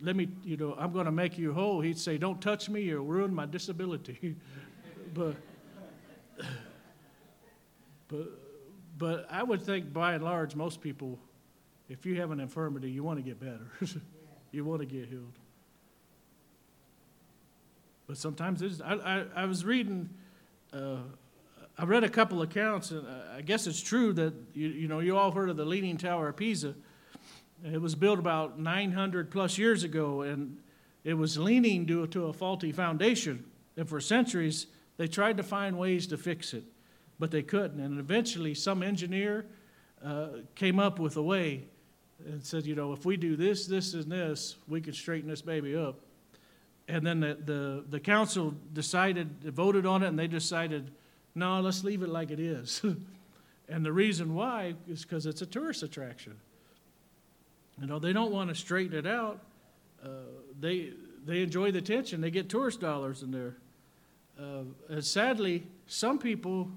[0.00, 2.82] let me, you know, I'm going to make you whole, he'd say, don't touch me,
[2.82, 4.36] you'll ruin my disability.
[5.14, 5.36] but,
[8.08, 8.28] but,
[8.98, 11.18] but I would think by and large, most people,
[11.88, 13.70] if you have an infirmity, you want to get better.
[14.52, 15.38] you want to get healed.
[18.06, 20.10] But sometimes it's, I, I, I was reading
[20.72, 20.96] uh,
[21.76, 23.04] I read a couple accounts, and
[23.36, 26.28] I guess it's true that you, you know you all heard of the Leaning Tower
[26.28, 26.74] of Pisa.
[27.64, 30.58] It was built about 900 plus years ago, and
[31.02, 33.44] it was leaning due to a faulty foundation.
[33.76, 34.66] And for centuries,
[34.98, 36.62] they tried to find ways to fix it,
[37.18, 37.80] but they couldn't.
[37.80, 39.46] And eventually, some engineer
[40.04, 41.64] uh, came up with a way
[42.24, 45.42] and said, you know, if we do this, this, and this, we could straighten this
[45.42, 45.98] baby up.
[46.86, 50.92] And then the, the, the council decided, voted on it, and they decided
[51.34, 52.82] no, let's leave it like it is.
[53.68, 56.36] and the reason why is because it's a tourist attraction.
[57.80, 59.40] You know, they don't want to straighten it out.
[60.04, 60.08] Uh,
[60.60, 60.92] they,
[61.24, 63.56] they enjoy the attention, they get tourist dollars in there.
[64.38, 66.68] Uh, and sadly, some people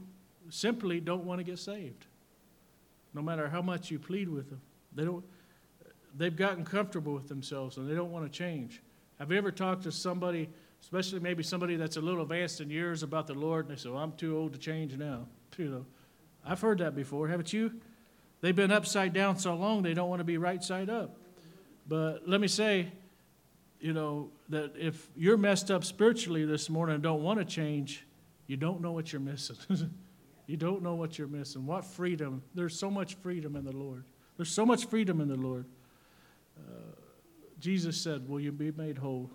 [0.50, 2.06] simply don't want to get saved,
[3.14, 4.62] no matter how much you plead with them.
[4.96, 5.24] They don't,
[6.16, 8.82] they've gotten comfortable with themselves and they don't want to change.
[9.20, 10.50] Have you ever talked to somebody?
[10.88, 13.90] Especially maybe somebody that's a little advanced in years about the Lord, and they say,
[13.90, 15.28] well, I'm too old to change now.
[15.58, 15.86] You know,
[16.46, 17.74] I've heard that before, haven't you?
[18.40, 21.18] They've been upside down so long they don't want to be right side up.
[21.90, 22.88] But let me say,
[23.82, 28.06] you know, that if you're messed up spiritually this morning and don't want to change,
[28.46, 29.58] you don't know what you're missing.
[30.50, 31.66] You don't know what you're missing.
[31.66, 32.42] What freedom.
[32.56, 34.06] There's so much freedom in the Lord.
[34.38, 35.66] There's so much freedom in the Lord.
[36.58, 36.96] Uh,
[37.60, 39.30] Jesus said, Will you be made whole?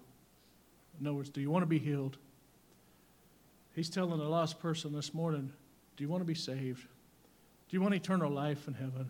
[1.00, 2.16] In other words, do you want to be healed?
[3.74, 5.52] He's telling a lost person this morning,
[5.96, 6.82] Do you want to be saved?
[6.82, 9.08] Do you want eternal life in heaven?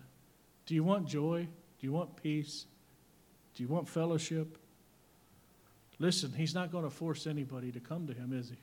[0.66, 1.48] Do you want joy?
[1.80, 2.66] Do you want peace?
[3.56, 4.56] Do you want fellowship?
[5.98, 8.56] Listen, He's not going to force anybody to come to Him, is He?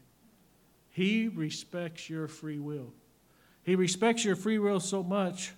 [0.92, 2.94] He respects your free will.
[3.64, 5.54] He respects your free will so much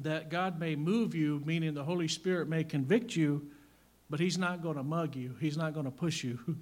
[0.00, 3.50] that God may move you, meaning the Holy Spirit may convict you,
[4.12, 6.38] but He's not going to mug you, He's not going to push you.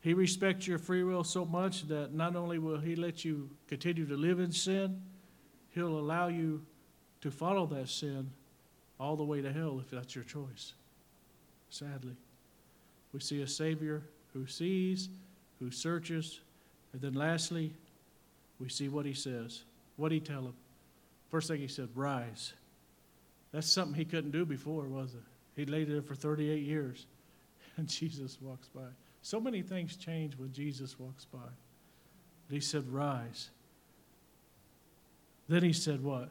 [0.00, 4.04] He respects your free will so much that not only will He let you continue
[4.06, 5.00] to live in sin,
[5.68, 6.64] He'll allow you
[7.20, 8.28] to follow that sin
[8.98, 10.72] all the way to hell if that's your choice.
[11.70, 12.16] Sadly,
[13.12, 14.02] we see a Savior
[14.32, 15.08] who sees,
[15.60, 16.40] who searches,
[16.92, 17.72] and then lastly,
[18.58, 19.62] we see what He says.
[19.94, 20.54] What did He tell him?
[21.30, 22.54] First thing He said, rise.
[23.52, 25.31] That's something He couldn't do before, was it?
[25.56, 27.06] He laid there for 38 years,
[27.76, 28.88] and Jesus walks by.
[29.22, 31.38] So many things change when Jesus walks by.
[32.48, 33.50] But he said, Rise.
[35.48, 36.30] Then he said, What?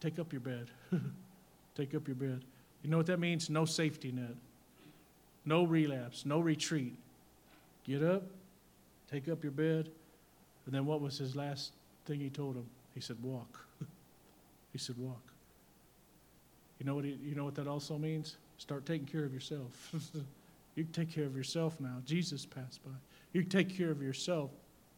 [0.00, 0.70] Take up your bed.
[1.74, 2.42] Take up your bed.
[2.82, 3.50] You know what that means?
[3.50, 4.34] No safety net,
[5.44, 6.96] no relapse, no retreat.
[7.84, 8.22] Get up,
[9.10, 9.90] take up your bed.
[10.66, 11.72] And then what was his last
[12.06, 12.66] thing he told him?
[12.94, 13.66] He said, Walk.
[14.72, 15.29] he said, Walk.
[16.80, 18.38] You know what, you know what that also means?
[18.56, 19.94] Start taking care of yourself.
[20.76, 21.96] You can take care of yourself now.
[22.06, 22.92] Jesus passed by.
[23.32, 24.50] You can take care of yourself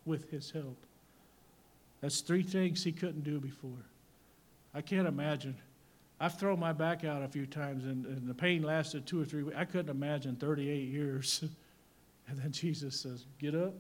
[0.05, 0.77] with his help.
[2.01, 3.87] That's three things he couldn't do before.
[4.75, 5.57] I can't imagine.
[6.21, 9.25] I've thrown my back out a few times, and, and the pain lasted two or
[9.25, 9.57] three weeks.
[9.59, 11.43] I couldn't imagine 38 years.
[12.29, 13.75] and then Jesus says, Get up,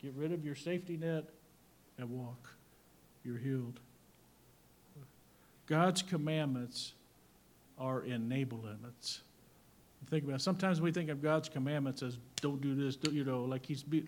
[0.00, 1.24] get rid of your safety net,
[1.96, 2.54] and walk.
[3.24, 3.80] You're healed.
[5.66, 6.92] God's commandments
[7.78, 9.20] are enablements.
[10.10, 10.42] Think about it.
[10.42, 13.82] Sometimes we think of God's commandments as don't do this, don't, you know, like he's
[13.82, 14.06] be,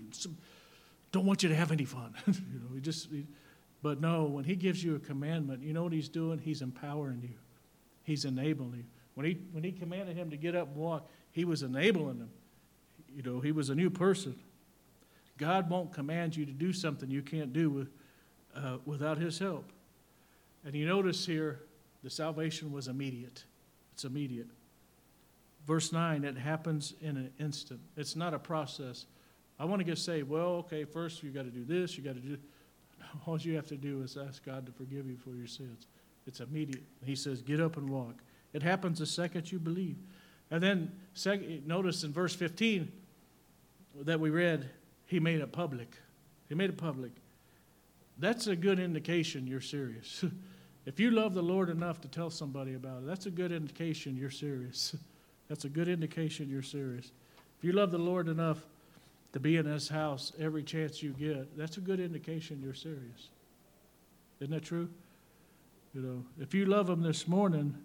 [1.12, 2.14] don't want you to have any fun.
[2.26, 3.26] you know, he just, he,
[3.82, 6.38] but no, when he gives you a commandment, you know what he's doing?
[6.38, 7.36] He's empowering you.
[8.04, 8.84] He's enabling you.
[9.14, 12.30] When he, when he commanded him to get up and walk, he was enabling him.
[13.14, 14.38] You know, he was a new person.
[15.36, 17.88] God won't command you to do something you can't do with,
[18.54, 19.64] uh, without his help.
[20.64, 21.60] And you notice here,
[22.02, 23.44] the salvation was immediate.
[23.92, 24.48] It's immediate.
[25.66, 27.80] Verse 9, it happens in an instant.
[27.96, 29.06] It's not a process.
[29.58, 32.14] I want to just say, well, okay, first you got to do this, you got
[32.14, 32.38] to do.
[33.26, 35.86] All you have to do is ask God to forgive you for your sins.
[36.26, 36.82] It's immediate.
[37.04, 38.14] He says, get up and walk.
[38.52, 39.96] It happens the second you believe.
[40.50, 42.90] And then, second, notice in verse 15
[44.02, 44.68] that we read,
[45.06, 45.96] he made it public.
[46.48, 47.12] He made it public.
[48.18, 50.24] That's a good indication you're serious.
[50.86, 54.16] if you love the Lord enough to tell somebody about it, that's a good indication
[54.16, 54.96] you're serious.
[55.48, 57.10] That's a good indication you're serious.
[57.58, 58.64] If you love the Lord enough
[59.32, 63.30] to be in His house every chance you get, that's a good indication you're serious.
[64.38, 64.88] Isn't that true?
[65.92, 67.76] You know, if you love Him this morning,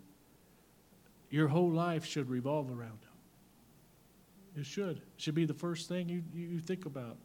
[1.32, 4.60] your whole life should revolve around Him.
[4.62, 4.98] It should.
[4.98, 7.18] It should be the first thing you, you think about.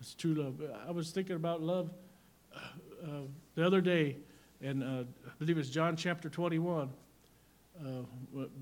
[0.00, 0.60] It's true love.
[0.86, 1.90] I was thinking about love
[2.54, 3.22] uh,
[3.54, 4.16] the other day,
[4.64, 6.88] and uh, I believe it's John chapter 21
[7.84, 7.88] uh,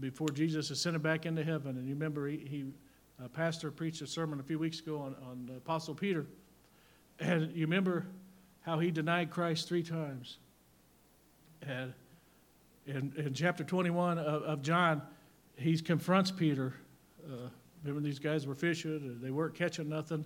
[0.00, 1.76] before Jesus ascended back into heaven.
[1.76, 2.64] And you remember, he, he
[3.22, 6.26] uh, pastor preached a sermon a few weeks ago on, on Apostle Peter.
[7.20, 8.06] And you remember
[8.62, 10.38] how he denied Christ three times.
[11.64, 11.92] And
[12.84, 15.02] in, in chapter 21 of, of John,
[15.54, 16.74] he confronts Peter.
[17.24, 17.48] Uh,
[17.84, 20.24] remember, these guys were fishing, they weren't catching nothing.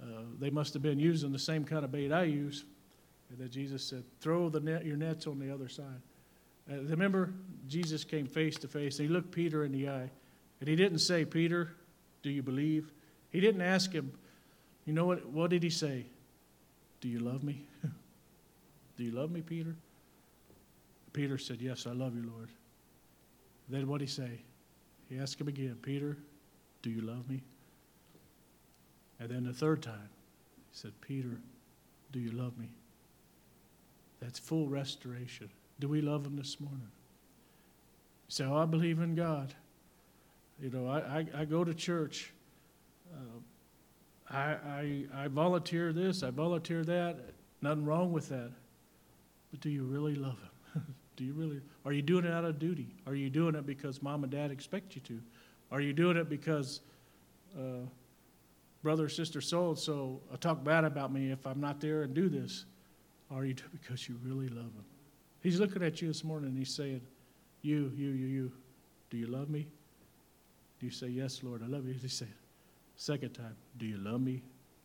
[0.00, 2.66] Uh, they must have been using the same kind of bait I use.
[3.32, 6.02] And then Jesus said, Throw the net, your nets on the other side.
[6.70, 7.32] Uh, remember,
[7.66, 8.98] Jesus came face to face.
[8.98, 10.10] He looked Peter in the eye.
[10.60, 11.72] And he didn't say, Peter,
[12.22, 12.92] do you believe?
[13.30, 14.12] He didn't ask him,
[14.84, 15.26] you know what?
[15.26, 16.04] What did he say?
[17.00, 17.64] Do you love me?
[18.96, 19.74] do you love me, Peter?
[21.14, 22.50] Peter said, Yes, I love you, Lord.
[23.68, 24.42] Then what did he say?
[25.08, 26.18] He asked him again, Peter,
[26.82, 27.42] do you love me?
[29.18, 30.10] And then the third time,
[30.70, 31.40] he said, Peter,
[32.12, 32.68] do you love me?
[34.22, 35.50] That's full restoration.
[35.80, 36.88] Do we love Him this morning?
[38.28, 39.52] Say, Oh, I believe in God.
[40.60, 42.32] You know, I, I, I go to church.
[43.12, 47.18] Uh, I, I, I volunteer this, I volunteer that.
[47.62, 48.52] Nothing wrong with that.
[49.50, 50.38] But do you really love
[50.72, 50.84] Him?
[51.16, 51.60] do you really?
[51.84, 52.94] Are you doing it out of duty?
[53.08, 55.20] Are you doing it because mom and dad expect you to?
[55.72, 56.80] Are you doing it because
[57.58, 57.86] uh,
[58.84, 62.14] brother or sister so and so talk bad about me if I'm not there and
[62.14, 62.66] do this?
[63.32, 64.84] Are you do it because you really love him?
[65.42, 67.00] He's looking at you this morning and he's saying,
[67.62, 68.52] You, you, you, you,
[69.10, 69.66] do you love me?
[70.78, 71.94] Do you say, Yes, Lord, I love you?
[71.94, 72.28] He said,
[72.96, 74.42] Second time, Do you love me?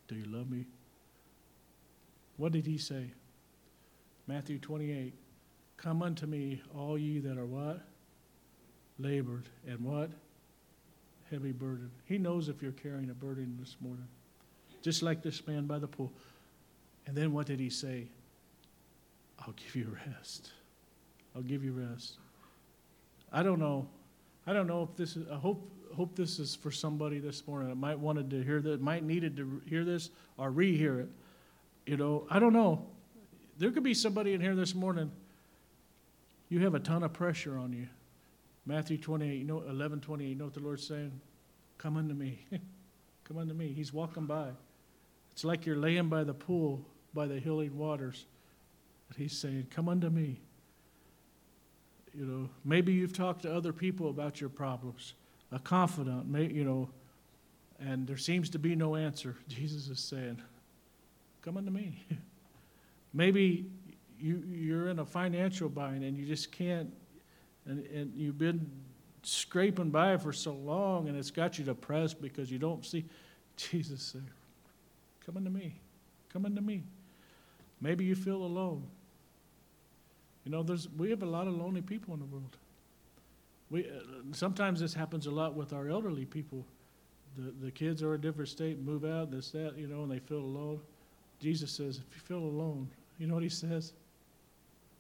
[0.08, 0.66] Do you love me?
[2.38, 3.12] What did he say?
[4.28, 5.14] Matthew 28
[5.78, 7.82] Come unto me, all ye that are what?
[9.00, 10.10] Labored and what?
[11.30, 11.92] Heavy burden.
[12.06, 14.08] He knows if you're carrying a burden this morning,
[14.82, 16.12] just like this man by the pool.
[17.06, 18.08] And then what did he say?
[19.40, 20.52] I'll give you rest.
[21.36, 22.18] I'll give you rest.
[23.32, 23.88] I don't know.
[24.46, 27.70] I don't know if this is, I hope, hope this is for somebody this morning
[27.70, 31.10] that might wanted to hear that, might needed to hear this or rehear it.
[31.86, 32.86] You know, I don't know.
[33.58, 35.12] There could be somebody in here this morning,
[36.50, 37.88] you have a ton of pressure on you.
[38.66, 41.20] Matthew 28, you know, 11, 28, you know what the Lord's saying?
[41.78, 42.40] Come unto me.
[43.24, 43.74] Come unto me.
[43.74, 44.50] He's walking by.
[45.32, 48.26] It's like you're laying by the pool, by the healing waters.
[49.08, 50.40] But he's saying, Come unto me.
[52.14, 55.14] You know, maybe you've talked to other people about your problems,
[55.52, 56.90] a confidant, may, you know,
[57.80, 59.36] and there seems to be no answer.
[59.48, 60.42] Jesus is saying,
[61.42, 62.06] Come unto me.
[63.14, 63.70] maybe
[64.20, 66.92] you, you're in a financial bind and you just can't,
[67.66, 68.70] and, and you've been
[69.24, 73.06] scraping by for so long and it's got you depressed because you don't see.
[73.58, 74.26] Jesus said,
[75.26, 75.80] Come unto me.
[76.32, 76.84] Come unto me.
[77.82, 78.84] Maybe you feel alone.
[80.48, 82.56] You know, there's, we have a lot of lonely people in the world.
[83.70, 84.00] We, uh,
[84.32, 86.66] sometimes this happens a lot with our elderly people.
[87.36, 90.20] The, the kids are a different state, move out, this, that, you know, and they
[90.20, 90.80] feel alone.
[91.42, 92.88] Jesus says, if you feel alone,
[93.20, 93.92] you know what he says?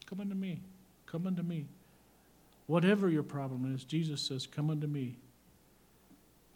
[0.05, 0.59] Come unto me.
[1.05, 1.65] Come unto me.
[2.65, 5.15] Whatever your problem is, Jesus says, come unto me.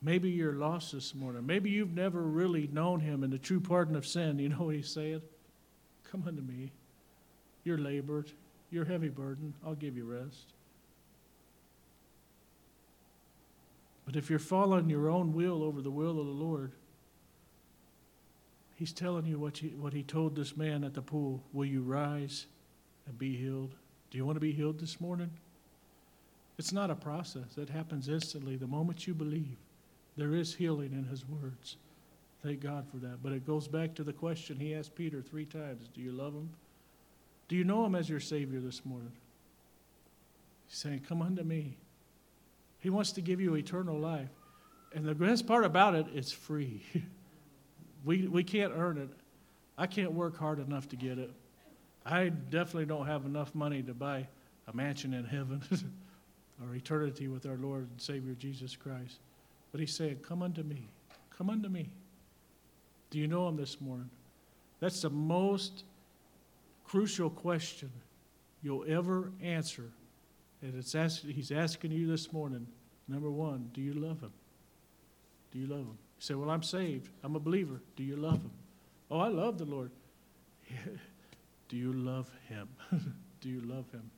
[0.01, 1.45] Maybe you're lost this morning.
[1.45, 4.37] Maybe you've never really known him in the true pardon of sin.
[4.39, 5.21] You know what he's saying?
[6.11, 6.73] Come unto me.
[7.63, 8.33] You're labored
[8.71, 10.53] your heavy burden, I'll give you rest.
[14.05, 16.71] But if you're following your own will over the will of the Lord,
[18.75, 21.43] He's telling you what, you, what He told this man at the pool.
[21.53, 22.47] Will you rise
[23.05, 23.75] and be healed?
[24.09, 25.29] Do you want to be healed this morning?
[26.57, 28.55] It's not a process, it happens instantly.
[28.55, 29.57] The moment you believe,
[30.17, 31.77] there is healing in His words.
[32.43, 33.21] Thank God for that.
[33.21, 36.33] But it goes back to the question He asked Peter three times Do you love
[36.33, 36.49] Him?
[37.51, 39.11] Do you know him as your Savior this morning?
[40.69, 41.75] He's saying, Come unto me.
[42.79, 44.29] He wants to give you eternal life.
[44.95, 46.81] And the best part about it, it's free.
[48.05, 49.09] we, we can't earn it.
[49.77, 51.29] I can't work hard enough to get it.
[52.05, 54.27] I definitely don't have enough money to buy
[54.69, 55.61] a mansion in heaven
[56.63, 59.19] or eternity with our Lord and Savior Jesus Christ.
[59.73, 60.87] But he's saying, Come unto me.
[61.37, 61.89] Come unto me.
[63.09, 64.09] Do you know him this morning?
[64.79, 65.83] That's the most
[66.91, 67.89] crucial question
[68.61, 69.89] you'll ever answer.
[70.61, 72.67] And it's ask, he's asking you this morning
[73.07, 74.33] number one, do you love him?
[75.53, 75.97] Do you love him?
[76.17, 77.09] You say, Well, I'm saved.
[77.23, 77.81] I'm a believer.
[77.95, 78.51] Do you love him?
[79.09, 79.91] Oh, I love the Lord.
[81.69, 82.67] do you love him?
[83.41, 84.11] do you love him?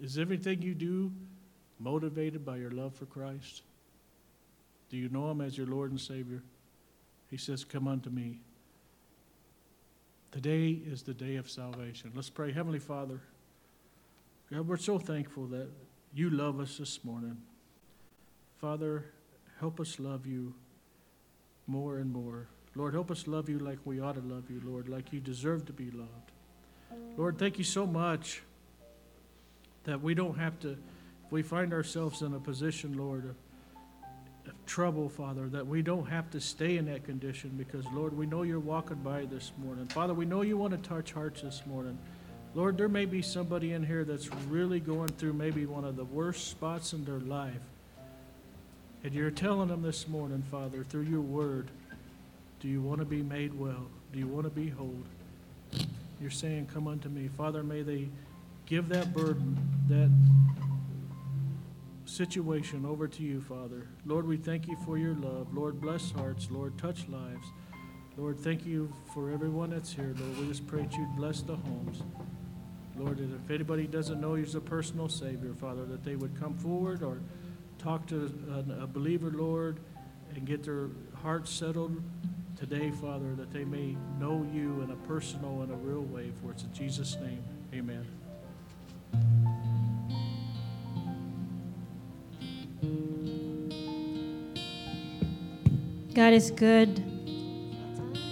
[0.00, 1.12] Is everything you do
[1.78, 3.62] motivated by your love for Christ?
[4.88, 6.42] Do you know him as your Lord and Savior?
[7.30, 8.38] He says, Come unto me.
[10.34, 12.10] Today is the day of salvation.
[12.12, 12.50] Let's pray.
[12.50, 13.20] Heavenly Father,
[14.52, 15.68] God, we're so thankful that
[16.12, 17.36] you love us this morning.
[18.56, 19.04] Father,
[19.60, 20.52] help us love you
[21.68, 22.48] more and more.
[22.74, 25.66] Lord, help us love you like we ought to love you, Lord, like you deserve
[25.66, 26.32] to be loved.
[27.16, 28.42] Lord, thank you so much
[29.84, 33.36] that we don't have to, if we find ourselves in a position, Lord,
[34.66, 38.42] trouble, Father, that we don't have to stay in that condition because, Lord, we know
[38.42, 39.86] you're walking by this morning.
[39.86, 41.98] Father, we know you want to touch hearts this morning.
[42.54, 46.04] Lord, there may be somebody in here that's really going through maybe one of the
[46.04, 47.60] worst spots in their life.
[49.02, 51.70] And you're telling them this morning, Father, through your word,
[52.60, 53.86] do you want to be made well?
[54.12, 55.02] Do you want to be whole?
[56.20, 57.28] You're saying, Come unto me.
[57.36, 58.08] Father, may they
[58.66, 60.10] give that burden, that
[62.14, 63.88] situation over to you, Father.
[64.06, 65.52] Lord, we thank you for your love.
[65.52, 66.48] Lord, bless hearts.
[66.50, 67.46] Lord, touch lives.
[68.16, 70.14] Lord, thank you for everyone that's here.
[70.16, 72.02] Lord, we just pray that you'd bless the homes.
[72.96, 76.54] Lord, if anybody doesn't know you as a personal Savior, Father, that they would come
[76.54, 77.20] forward or
[77.78, 78.32] talk to
[78.80, 79.80] a believer, Lord,
[80.34, 80.90] and get their
[81.22, 82.00] hearts settled
[82.56, 86.30] today, Father, that they may know you in a personal and a real way.
[86.40, 87.42] For it's in Jesus' name,
[87.74, 88.06] amen.
[96.14, 97.02] God is good.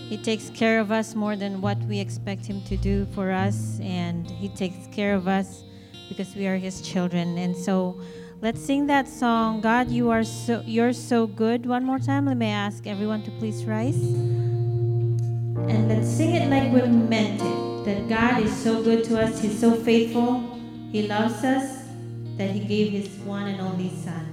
[0.09, 3.81] He takes care of us more than what we expect Him to do for us,
[3.81, 5.65] and He takes care of us
[6.09, 7.37] because we are His children.
[7.39, 8.01] And so,
[8.41, 9.61] let's sing that song.
[9.61, 11.67] God, you are so you're so good.
[11.67, 12.27] One more time.
[12.27, 17.85] Let me ask everyone to please rise, and let's sing it like we meant it.
[17.85, 19.41] That God is so good to us.
[19.41, 20.61] He's so faithful.
[20.93, 21.83] He loves us.
[22.37, 24.32] That He gave His one and only Son.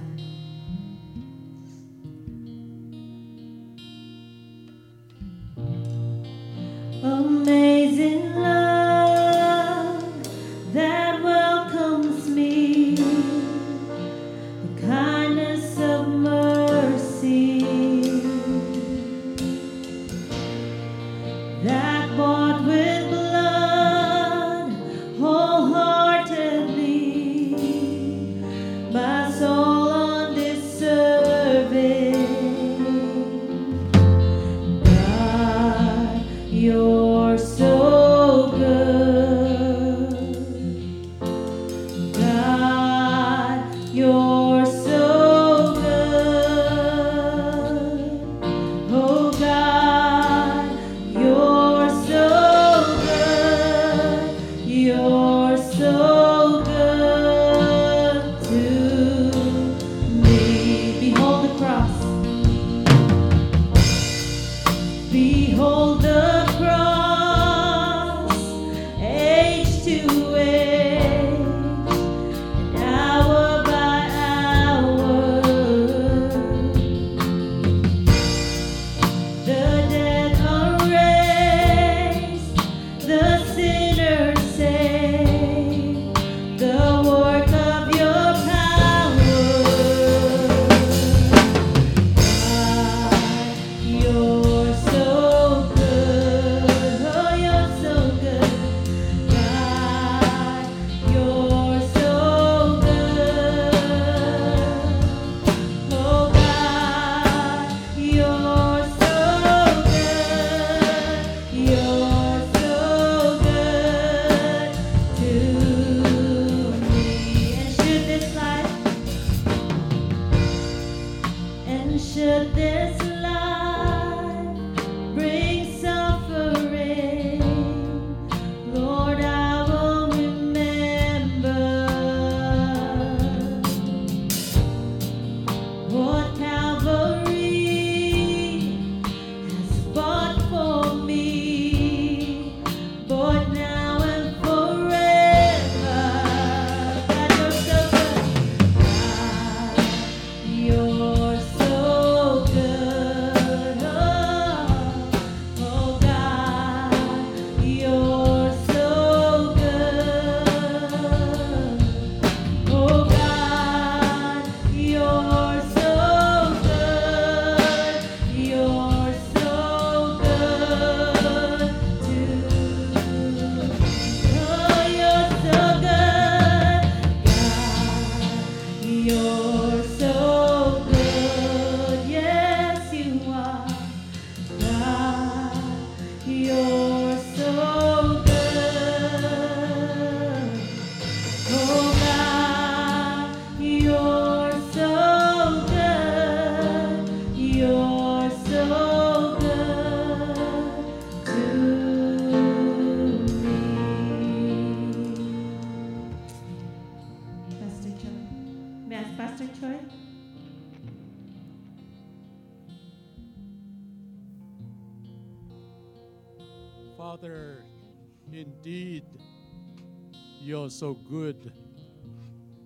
[220.60, 221.52] You're so good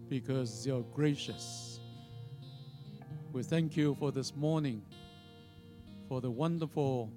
[0.09, 1.79] because you're gracious.
[3.33, 4.83] We thank you for this morning,
[6.09, 7.13] for the wonderful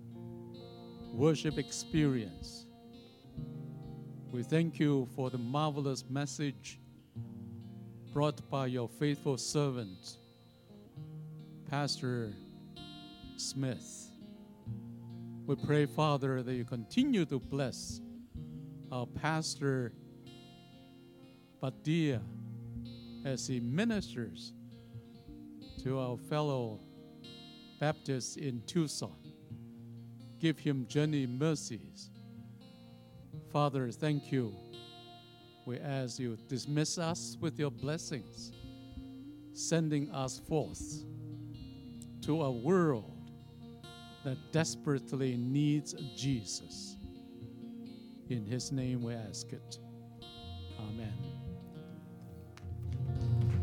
[1.11, 2.67] worship experience.
[4.31, 6.79] We thank you for the marvelous message
[8.13, 10.17] brought by your faithful servant,
[11.71, 12.33] Pastor
[13.35, 14.11] Smith.
[15.47, 17.99] We pray, Father, that you continue to bless
[18.91, 19.93] our pastor
[21.67, 22.21] Badia
[23.25, 24.53] as he ministers
[25.83, 26.79] to our fellow
[27.81, 29.17] Baptists in Tucson.
[30.39, 32.09] Give him journey mercies.
[33.51, 34.55] Father, thank you.
[35.65, 38.53] We ask you to dismiss us with your blessings,
[39.53, 41.03] sending us forth
[42.21, 43.29] to a world
[44.23, 46.95] that desperately needs Jesus.
[48.29, 49.79] In his name we ask it.
[50.79, 51.26] Amen.